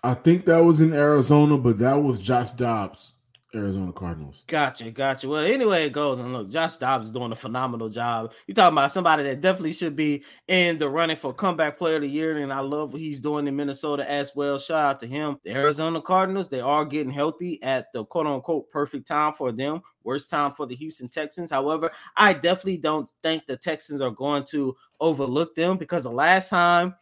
I 0.04 0.14
think 0.14 0.46
that 0.46 0.64
was 0.64 0.82
in 0.82 0.94
Arizona, 0.94 1.58
but 1.58 1.80
that 1.80 1.96
was 1.96 2.20
Josh 2.20 2.52
Dobbs, 2.52 3.14
Arizona 3.56 3.94
Cardinals. 3.94 4.44
Gotcha, 4.48 4.90
gotcha. 4.90 5.28
Well, 5.28 5.44
anyway, 5.44 5.86
it 5.86 5.94
goes. 5.94 6.20
And 6.20 6.34
look, 6.34 6.50
Josh 6.50 6.78
Dobbs 6.78 7.06
is 7.08 7.12
doing 7.12 7.32
a 7.32 7.36
phenomenal 7.36 7.88
job. 7.88 8.34
You're 8.48 8.56
talking 8.56 8.78
about 8.78 8.92
somebody 8.92 9.24
that 9.24 9.42
definitely 9.42 9.74
should 9.74 9.96
be 9.96 10.24
in 10.48 10.80
the 10.80 10.90
running 10.90 11.16
for 11.16 11.34
comeback 11.34 11.78
player 11.78 11.98
of 11.98 12.02
the 12.02 12.10
year. 12.10 12.38
And 12.38 12.52
I 12.52 12.62
love 12.62 12.94
what 12.94 13.02
he's 13.02 13.20
doing 13.20 13.48
in 13.48 13.56
Minnesota 13.56 14.10
as 14.10 14.32
well. 14.36 14.58
Shout 14.58 14.86
out 14.86 15.00
to 15.02 15.08
him. 15.08 15.38
The 15.44 15.52
Arizona 15.52 16.02
Cardinals, 16.02 16.50
they 16.50 16.62
are 16.62 16.84
getting 16.84 17.14
healthy 17.14 17.62
at 17.62 17.94
the 17.94 18.06
quote 18.06 18.26
unquote 18.26 18.72
perfect 18.72 19.08
time 19.08 19.34
for 19.34 19.52
them. 19.52 19.82
Worst 20.04 20.30
time 20.32 20.52
for 20.52 20.66
the 20.66 20.76
Houston 20.76 21.08
Texans. 21.08 21.52
However, 21.52 21.92
I 22.18 22.34
definitely 22.34 22.78
don't 22.78 23.10
think 23.22 23.46
the 23.46 23.58
Texans 23.58 24.02
are 24.02 24.12
going 24.12 24.46
to 24.46 24.76
overlook 25.00 25.56
them 25.56 25.78
because 25.78 26.04
the 26.04 26.12
last 26.12 26.50
time, 26.50 26.96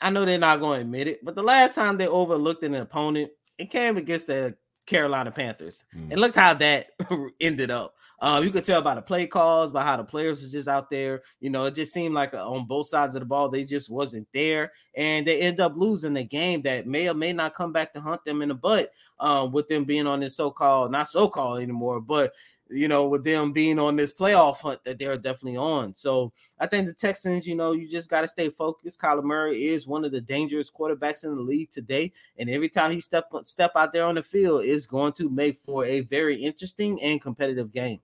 I 0.00 0.08
know 0.08 0.24
they're 0.24 0.38
not 0.38 0.60
going 0.60 0.78
to 0.78 0.84
admit 0.86 1.08
it, 1.08 1.22
but 1.22 1.34
the 1.34 1.42
last 1.42 1.74
time 1.74 1.98
they 1.98 2.08
overlooked 2.08 2.62
an 2.64 2.74
opponent, 2.74 3.30
it 3.58 3.70
came 3.70 3.98
against 3.98 4.28
the 4.28 4.56
Carolina 4.90 5.30
Panthers. 5.30 5.84
Mm. 5.96 6.10
And 6.10 6.20
look 6.20 6.34
how 6.34 6.52
that 6.54 6.90
ended 7.40 7.70
up. 7.70 7.94
Uh, 8.20 8.38
you 8.44 8.50
could 8.50 8.64
tell 8.64 8.82
by 8.82 8.94
the 8.94 9.00
play 9.00 9.26
calls, 9.26 9.72
by 9.72 9.82
how 9.82 9.96
the 9.96 10.04
players 10.04 10.42
was 10.42 10.52
just 10.52 10.68
out 10.68 10.90
there. 10.90 11.22
You 11.40 11.48
know, 11.48 11.64
it 11.64 11.74
just 11.74 11.94
seemed 11.94 12.12
like 12.12 12.34
uh, 12.34 12.46
on 12.46 12.66
both 12.66 12.88
sides 12.88 13.14
of 13.14 13.20
the 13.20 13.26
ball, 13.26 13.48
they 13.48 13.64
just 13.64 13.88
wasn't 13.88 14.28
there, 14.34 14.72
and 14.94 15.26
they 15.26 15.40
end 15.40 15.58
up 15.58 15.72
losing 15.74 16.12
the 16.12 16.24
game 16.24 16.60
that 16.62 16.86
may 16.86 17.08
or 17.08 17.14
may 17.14 17.32
not 17.32 17.54
come 17.54 17.72
back 17.72 17.94
to 17.94 18.00
hunt 18.00 18.22
them 18.26 18.42
in 18.42 18.50
the 18.50 18.54
butt. 18.54 18.92
Um, 19.20 19.52
with 19.52 19.68
them 19.68 19.84
being 19.84 20.06
on 20.06 20.20
this 20.20 20.36
so-called, 20.36 20.90
not 20.90 21.08
so-called 21.08 21.60
anymore, 21.60 22.00
but 22.00 22.32
you 22.70 22.88
know, 22.88 23.06
with 23.06 23.24
them 23.24 23.52
being 23.52 23.78
on 23.78 23.96
this 23.96 24.12
playoff 24.12 24.58
hunt 24.58 24.82
that 24.84 24.98
they're 24.98 25.16
definitely 25.18 25.56
on. 25.56 25.94
So 25.94 26.32
I 26.58 26.66
think 26.66 26.86
the 26.86 26.92
Texans, 26.92 27.46
you 27.46 27.54
know, 27.54 27.72
you 27.72 27.88
just 27.88 28.08
got 28.08 28.22
to 28.22 28.28
stay 28.28 28.50
focused. 28.50 29.00
Kyler 29.00 29.24
Murray 29.24 29.66
is 29.66 29.86
one 29.86 30.04
of 30.04 30.12
the 30.12 30.20
dangerous 30.20 30.70
quarterbacks 30.70 31.24
in 31.24 31.34
the 31.34 31.42
league 31.42 31.70
today, 31.70 32.12
and 32.38 32.48
every 32.48 32.68
time 32.68 32.92
he 32.92 33.00
step 33.00 33.30
step 33.44 33.72
out 33.76 33.92
there 33.92 34.06
on 34.06 34.14
the 34.14 34.22
field, 34.22 34.64
is 34.64 34.86
going 34.86 35.12
to 35.14 35.28
make 35.28 35.58
for 35.60 35.84
a 35.84 36.00
very 36.02 36.36
interesting 36.42 37.00
and 37.02 37.20
competitive 37.20 37.72
game. 37.72 38.00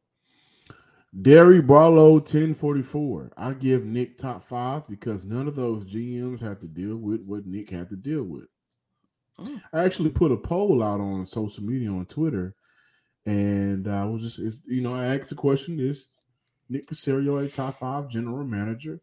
Derry 1.22 1.62
Barlow 1.62 2.14
1044. 2.14 3.32
I 3.36 3.52
give 3.54 3.84
Nick 3.84 4.18
top 4.18 4.42
five 4.42 4.86
because 4.86 5.24
none 5.24 5.48
of 5.48 5.54
those 5.54 5.84
GMs 5.84 6.40
have 6.40 6.60
to 6.60 6.66
deal 6.66 6.96
with 6.96 7.22
what 7.22 7.46
Nick 7.46 7.70
had 7.70 7.88
to 7.88 7.96
deal 7.96 8.22
with. 8.22 8.46
Mm. 9.38 9.62
I 9.72 9.84
actually 9.84 10.10
put 10.10 10.32
a 10.32 10.36
poll 10.36 10.82
out 10.82 11.00
on 11.00 11.24
social 11.24 11.64
media 11.64 11.90
on 11.90 12.04
Twitter, 12.06 12.54
And 13.26 13.88
I 13.88 14.04
was 14.04 14.22
just, 14.22 14.38
it's, 14.38 14.66
you 14.66 14.82
know, 14.82 14.94
I 14.94 15.16
asked 15.16 15.30
the 15.30 15.34
question: 15.34 15.80
Is 15.80 16.10
Nick 16.68 16.86
Caserio 16.86 17.44
a 17.44 17.48
top 17.48 17.78
five 17.80 18.08
general 18.08 18.44
manager? 18.44 19.00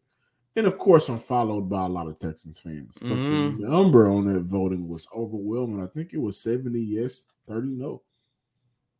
And 0.56 0.66
of 0.66 0.78
course, 0.78 1.08
I'm 1.08 1.18
followed 1.18 1.68
by 1.70 1.84
a 1.86 1.88
lot 1.88 2.08
of 2.08 2.18
Texans 2.18 2.58
fans. 2.60 3.00
But 3.08 3.20
Mhm. 3.20 3.28
the 3.28 3.68
number 3.68 4.08
on 4.08 4.26
that 4.32 4.42
voting 4.42 4.88
was 4.88 5.08
overwhelming. 5.14 5.82
I 5.82 5.88
think 5.88 6.14
it 6.14 6.18
was 6.18 6.40
70 6.42 6.80
yes, 6.82 7.24
30 7.46 7.68
no. 7.68 8.02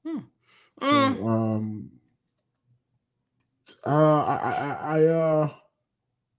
Hmm. 0.05 0.21
So, 0.79 0.97
Mm. 0.99 1.27
um, 1.27 2.01
uh, 3.87 3.91
I, 3.91 4.37
I, 4.37 4.99
I, 5.01 5.07
uh, 5.07 5.55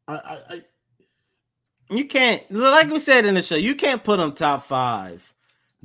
I, 0.07 0.13
I, 0.15 0.39
I, 0.55 0.61
You 1.89 2.05
can't, 2.05 2.49
like 2.51 2.89
we 2.89 2.99
said 2.99 3.25
in 3.25 3.35
the 3.35 3.41
show, 3.41 3.55
you 3.55 3.75
can't 3.75 4.03
put 4.03 4.17
them 4.17 4.33
top 4.33 4.63
five 4.65 5.34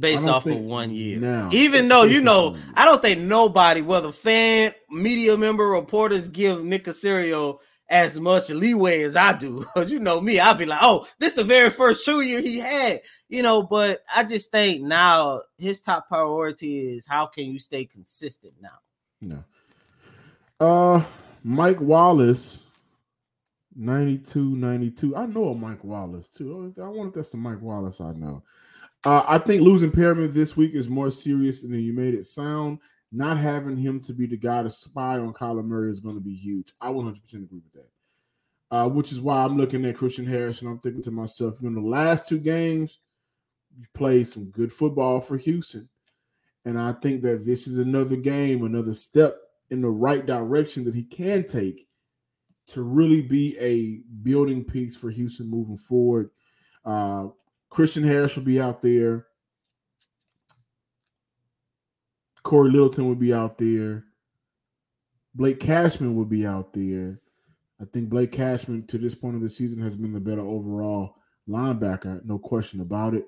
based 0.01 0.27
off 0.27 0.47
of 0.47 0.57
one 0.59 0.91
year. 0.91 1.19
now, 1.19 1.51
Even 1.53 1.89
though 1.89 2.05
you 2.05 2.21
know. 2.21 2.57
I 2.75 2.85
don't 2.85 3.03
think 3.03 3.21
nobody, 3.21 3.83
whether 3.83 4.13
fan, 4.13 4.73
media 4.91 5.37
member, 5.37 5.67
reporters, 5.67 6.29
give 6.29 6.65
Nick 6.65 6.85
Caserio 6.85 7.59
as 7.91 8.21
much 8.21 8.49
leeway 8.51 9.03
as 9.03 9.17
I 9.17 9.33
do. 9.33 9.67
Because 9.75 9.91
you 9.93 9.99
know 9.99 10.21
me, 10.21 10.39
I'll 10.39 10.55
be 10.55 10.65
like, 10.65 10.79
oh, 10.83 11.07
this 11.19 11.35
the 11.35 11.45
very 11.45 11.71
first 11.71 12.05
true 12.05 12.21
year 12.21 12.41
he 12.41 12.59
had, 12.59 13.03
you 13.29 13.43
know. 13.43 13.63
But 13.63 14.03
I 14.15 14.25
just 14.25 14.51
think 14.51 14.83
now 14.83 15.43
his 15.59 15.83
top 15.83 16.09
priority 16.09 16.97
is 16.97 17.07
how 17.07 17.27
can 17.27 17.45
you 17.47 17.59
stay 17.59 17.85
consistent 17.85 18.55
now. 18.61 18.79
no. 19.21 19.45
Uh, 20.61 21.03
Mike 21.43 21.81
Wallace, 21.81 22.67
92, 23.75 24.57
92. 24.57 25.17
I 25.17 25.25
know 25.25 25.49
a 25.49 25.55
Mike 25.55 25.83
Wallace 25.83 26.29
too. 26.29 26.75
I 26.77 26.87
wonder 26.89 27.09
if 27.09 27.15
that's 27.15 27.31
the 27.33 27.39
Mike 27.39 27.63
Wallace 27.63 28.01
I 28.01 28.13
know. 28.13 28.43
Uh, 29.05 29.23
I 29.27 29.39
think 29.39 29.63
losing 29.63 29.91
Perryman 29.91 30.33
this 30.33 30.57
week 30.57 30.75
is 30.75 30.89
more 30.89 31.11
serious 31.11 31.63
than 31.63 31.73
you 31.75 31.93
made 31.93 32.15
it 32.15 32.27
sound. 32.27 32.79
Not 33.13 33.39
having 33.39 33.77
him 33.77 34.01
to 34.03 34.13
be 34.13 34.27
the 34.27 34.37
guy 34.37 34.63
to 34.63 34.71
spy 34.71 35.19
on 35.19 35.33
Kyler 35.33 35.65
Murray 35.65 35.91
is 35.91 36.01
going 36.01 36.15
to 36.15 36.21
be 36.21 36.35
huge. 36.35 36.73
I 36.81 36.89
100% 36.89 37.17
agree 37.35 37.63
with 37.65 37.73
that. 37.73 37.89
Uh, 38.71 38.89
which 38.89 39.11
is 39.11 39.21
why 39.21 39.43
I'm 39.43 39.57
looking 39.57 39.85
at 39.85 39.97
Christian 39.97 40.27
Harris 40.27 40.61
and 40.61 40.71
I'm 40.71 40.79
thinking 40.79 41.03
to 41.03 41.11
myself, 41.11 41.61
know, 41.61 41.75
the 41.75 41.89
last 41.89 42.29
two 42.29 42.39
games, 42.39 43.01
you've 43.77 43.93
played 43.95 44.29
some 44.29 44.45
good 44.51 44.73
football 44.73 45.21
for 45.21 45.37
Houston. 45.39 45.89
And 46.65 46.79
I 46.79 46.93
think 46.93 47.23
that 47.23 47.45
this 47.45 47.67
is 47.67 47.79
another 47.79 48.15
game, 48.17 48.65
another 48.65 48.95
step 48.95 49.37
in 49.71 49.81
the 49.81 49.89
right 49.89 50.25
direction 50.25 50.85
that 50.85 50.95
he 50.95 51.03
can 51.03 51.47
take 51.49 51.89
to 52.69 52.83
really 52.83 53.23
be 53.23 53.57
a 53.59 54.03
building 54.23 54.63
piece 54.63 54.95
for 54.95 55.11
Houston 55.11 55.49
moving 55.49 55.77
forward. 55.77 56.31
Uh, 56.85 57.29
Christian 57.71 58.03
Harris 58.03 58.37
will 58.37 58.43
be 58.43 58.61
out 58.61 58.83
there. 58.83 59.27
Cory 62.43 62.71
Littleton 62.71 63.07
will 63.07 63.15
be 63.15 63.33
out 63.33 63.59
there. 63.59 64.05
Blake 65.35 65.61
Cashman 65.61 66.17
will 66.17 66.25
be 66.25 66.47
out 66.47 66.73
there. 66.73 67.21
I 67.81 67.85
think 67.85 68.09
Blake 68.09 68.33
Cashman 68.33 68.87
to 68.89 68.99
this 68.99 69.15
point 69.15 69.37
of 69.37 69.43
the 69.43 69.49
season 69.49 69.81
has 69.83 69.95
been 69.95 70.13
the 70.13 70.21
better 70.21 70.41
overall 70.41 71.17
linebacker, 71.49 72.25
no 72.25 72.39
question 72.39 72.81
about 72.81 73.15
it. 73.15 73.27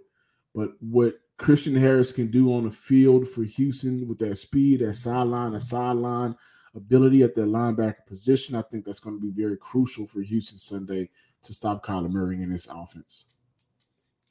But 0.55 0.73
what 0.81 1.15
Christian 1.39 1.75
Harris 1.75 2.13
can 2.13 2.31
do 2.31 2.53
on 2.53 2.65
the 2.65 2.71
field 2.71 3.29
for 3.29 3.45
Houston 3.45 4.07
with 4.09 4.19
that 4.19 4.37
speed, 4.37 4.81
that 4.81 4.95
sideline, 4.95 5.53
that 5.53 5.61
sideline 5.61 6.37
ability 6.75 7.23
at 7.23 7.35
that 7.35 7.47
linebacker 7.47 8.07
position, 8.07 8.55
I 8.55 8.63
think 8.63 8.85
that's 8.85 9.01
going 9.01 9.17
to 9.17 9.23
be 9.23 9.31
very 9.31 9.57
crucial 9.57 10.07
for 10.07 10.21
Houston 10.21 10.59
Sunday 10.59 11.11
to 11.43 11.53
stop 11.53 11.85
Kyler 11.85 12.11
Murray 12.11 12.43
in 12.43 12.51
this 12.51 12.67
offense. 12.67 13.27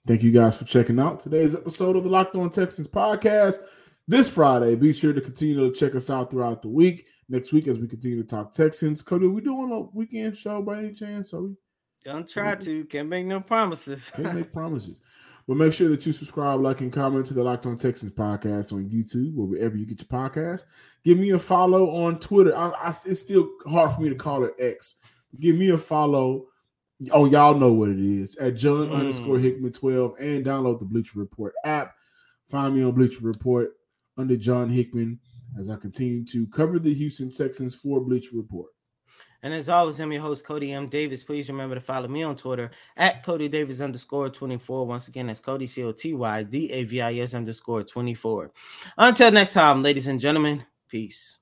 Thank 0.08 0.24
you 0.24 0.32
guys 0.32 0.58
for 0.58 0.66
checking 0.66 1.00
out 1.00 1.20
today's 1.20 1.54
episode 1.54 1.96
of 1.96 2.04
the 2.04 2.10
Locked 2.10 2.34
On 2.34 2.50
Texans 2.50 2.88
podcast. 2.88 3.60
This 4.08 4.28
Friday, 4.28 4.74
be 4.74 4.92
sure 4.94 5.14
to 5.14 5.22
continue 5.22 5.56
to 5.56 5.72
check 5.72 5.94
us 5.94 6.10
out 6.10 6.32
throughout 6.32 6.64
the 6.64 6.70
week. 6.70 7.06
Next 7.30 7.54
week, 7.54 7.68
as 7.68 7.78
we 7.78 7.88
continue 7.88 8.20
to 8.20 8.28
talk 8.28 8.52
Texans, 8.52 9.04
Coty, 9.04 9.26
are 9.26 9.30
we 9.30 9.42
doing 9.42 9.72
a 9.72 9.82
weekend 9.96 10.36
show 10.36 10.64
by 10.64 10.80
any 10.80 10.94
chance? 10.94 11.36
Are 11.36 11.44
we? 11.44 11.56
Don't 12.04 12.28
try 12.28 12.56
to, 12.56 12.84
can't 12.86 13.10
make 13.10 13.28
no 13.28 13.42
promises. 13.42 14.10
Can't 14.16 14.34
make 14.34 14.52
promises. 14.54 15.02
But 15.48 15.58
make 15.58 15.72
sure 15.72 15.90
that 15.90 16.04
you 16.04 16.14
subscribe, 16.14 16.62
like, 16.62 16.82
and 16.82 16.92
comment 16.92 17.28
to 17.28 17.36
the 17.36 17.44
Locked 17.44 17.68
On 17.68 17.78
Texans 17.78 18.12
podcast 18.12 18.74
on 18.74 18.90
YouTube 18.90 19.38
or 19.38 19.46
wherever 19.46 19.78
you 19.78 19.86
get 19.86 20.00
your 20.00 20.08
podcast. 20.08 20.64
Give 21.04 21.20
me 21.20 21.30
a 21.30 21.40
follow 21.40 21.92
on 21.92 22.18
Twitter. 22.18 22.58
I, 22.58 22.70
I, 22.70 22.90
it's 23.06 23.20
still 23.20 23.48
hard 23.68 23.92
for 23.92 24.02
me 24.02 24.10
to 24.10 24.16
call 24.16 24.46
it 24.46 24.56
X. 24.58 24.96
Give 25.40 25.56
me 25.56 25.70
a 25.70 25.78
follow. 25.78 26.48
Oh, 27.12 27.26
y'all 27.26 27.56
know 27.58 27.72
what 27.74 27.90
it 27.90 28.00
is 28.00 28.36
at 28.38 28.56
John 28.56 28.90
Mm. 28.90 28.94
underscore 29.00 29.40
Hickman 29.40 29.72
12 29.72 30.16
and 30.20 30.46
download 30.46 30.80
the 30.80 30.86
Bleacher 30.86 31.18
Report 31.20 31.54
app. 31.64 31.96
Find 32.48 32.76
me 32.76 32.84
on 32.84 32.92
Bleacher 32.92 33.22
Report 33.26 33.72
under 34.18 34.36
John 34.38 34.70
Hickman 34.70 35.20
as 35.60 35.70
I 35.70 35.78
continue 35.78 36.24
to 36.26 36.46
cover 36.48 36.78
the 36.80 36.94
Houston 36.94 37.30
Texans 37.32 37.74
for 37.76 38.02
Bleacher 38.02 38.36
Report. 38.36 38.70
And 39.44 39.54
as 39.56 39.70
always, 39.70 40.00
I'm 40.00 40.12
your 40.12 40.22
host, 40.22 40.46
Coty 40.46 40.70
M. 40.70 40.88
Davis. 40.88 41.24
Please 41.24 41.50
remember 41.50 41.74
to 41.74 41.82
follow 41.82 42.08
me 42.08 42.22
on 42.22 42.36
Twitter 42.36 42.70
at 42.96 43.26
Coty 43.26 43.50
Davis 43.50 43.82
underscore 43.82 44.30
24. 44.30 44.86
Once 44.86 45.08
again, 45.08 45.26
that's 45.28 45.42
Coty 45.42 45.68
C 45.68 45.84
O 45.84 45.92
T 45.92 46.14
Y 46.14 46.44
D 46.44 46.72
A 46.72 46.84
V 46.84 47.02
I 47.02 47.16
S 47.16 47.34
underscore 47.34 47.84
24. 47.84 48.52
Until 48.98 49.32
next 49.32 49.54
time, 49.54 49.82
ladies 49.82 50.06
and 50.06 50.20
gentlemen, 50.20 50.64
peace. 50.88 51.38